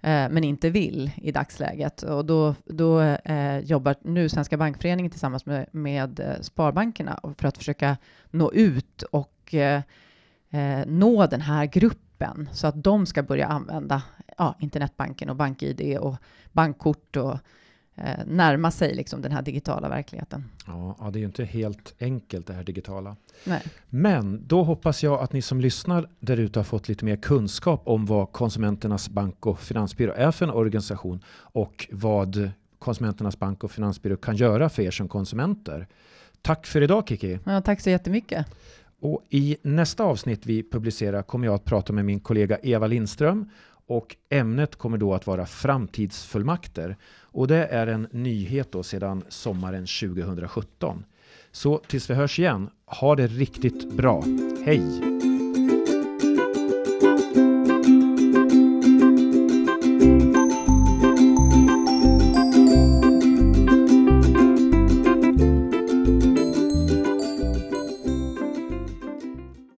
eh, 0.00 0.28
men 0.30 0.44
inte 0.44 0.70
vill 0.70 1.10
i 1.16 1.32
dagsläget. 1.32 2.02
Och 2.02 2.24
då, 2.24 2.54
då 2.64 3.00
eh, 3.00 3.58
jobbar 3.58 3.94
nu 4.02 4.28
Svenska 4.28 4.56
bankföreningen 4.56 5.10
tillsammans 5.10 5.46
med, 5.46 5.66
med 5.72 6.20
eh, 6.20 6.40
Sparbankerna 6.40 7.20
för 7.38 7.48
att 7.48 7.58
försöka 7.58 7.96
nå 8.30 8.52
ut 8.52 9.02
och 9.02 9.54
eh 9.54 9.82
nå 10.86 11.26
den 11.26 11.40
här 11.40 11.66
gruppen 11.66 12.09
så 12.52 12.66
att 12.66 12.84
de 12.84 13.06
ska 13.06 13.22
börja 13.22 13.46
använda 13.46 14.02
ja, 14.38 14.54
internetbanken 14.60 15.30
och 15.30 15.36
bank-id 15.36 15.98
och 15.98 16.16
bankkort 16.52 17.16
och 17.16 17.38
eh, 17.94 18.18
närma 18.26 18.70
sig 18.70 18.94
liksom 18.94 19.22
den 19.22 19.32
här 19.32 19.42
digitala 19.42 19.88
verkligheten. 19.88 20.44
Ja, 20.66 21.10
det 21.12 21.18
är 21.18 21.20
ju 21.20 21.26
inte 21.26 21.44
helt 21.44 21.94
enkelt 22.00 22.46
det 22.46 22.52
här 22.52 22.64
digitala. 22.64 23.16
Nej. 23.44 23.62
Men 23.88 24.44
då 24.46 24.62
hoppas 24.62 25.02
jag 25.02 25.20
att 25.20 25.32
ni 25.32 25.42
som 25.42 25.60
lyssnar 25.60 26.08
där 26.20 26.36
ute 26.36 26.58
har 26.58 26.64
fått 26.64 26.88
lite 26.88 27.04
mer 27.04 27.16
kunskap 27.16 27.82
om 27.84 28.06
vad 28.06 28.32
Konsumenternas 28.32 29.08
bank 29.08 29.46
och 29.46 29.60
finansbyrå 29.60 30.12
är 30.12 30.30
för 30.30 30.46
en 30.46 30.52
organisation 30.52 31.24
och 31.30 31.88
vad 31.92 32.50
Konsumenternas 32.78 33.38
bank 33.38 33.64
och 33.64 33.70
finansbyrå 33.70 34.16
kan 34.16 34.36
göra 34.36 34.68
för 34.68 34.82
er 34.82 34.90
som 34.90 35.08
konsumenter. 35.08 35.86
Tack 36.42 36.66
för 36.66 36.82
idag 36.82 37.08
Kiki. 37.08 37.38
Ja, 37.44 37.60
tack 37.60 37.80
så 37.80 37.90
jättemycket. 37.90 38.46
Och 39.00 39.24
I 39.30 39.56
nästa 39.62 40.04
avsnitt 40.04 40.46
vi 40.46 40.62
publicerar 40.62 41.22
kommer 41.22 41.46
jag 41.46 41.54
att 41.54 41.64
prata 41.64 41.92
med 41.92 42.04
min 42.04 42.20
kollega 42.20 42.58
Eva 42.62 42.86
Lindström 42.86 43.48
och 43.86 44.16
ämnet 44.30 44.76
kommer 44.76 44.98
då 44.98 45.14
att 45.14 45.26
vara 45.26 45.46
framtidsfullmakter. 45.46 46.96
Och 47.22 47.48
det 47.48 47.66
är 47.66 47.86
en 47.86 48.08
nyhet 48.10 48.72
då 48.72 48.82
sedan 48.82 49.24
sommaren 49.28 49.86
2017. 49.86 51.04
Så 51.52 51.78
tills 51.78 52.10
vi 52.10 52.14
hörs 52.14 52.38
igen, 52.38 52.70
ha 52.86 53.16
det 53.16 53.26
riktigt 53.26 53.92
bra. 53.92 54.24
Hej! 54.64 55.29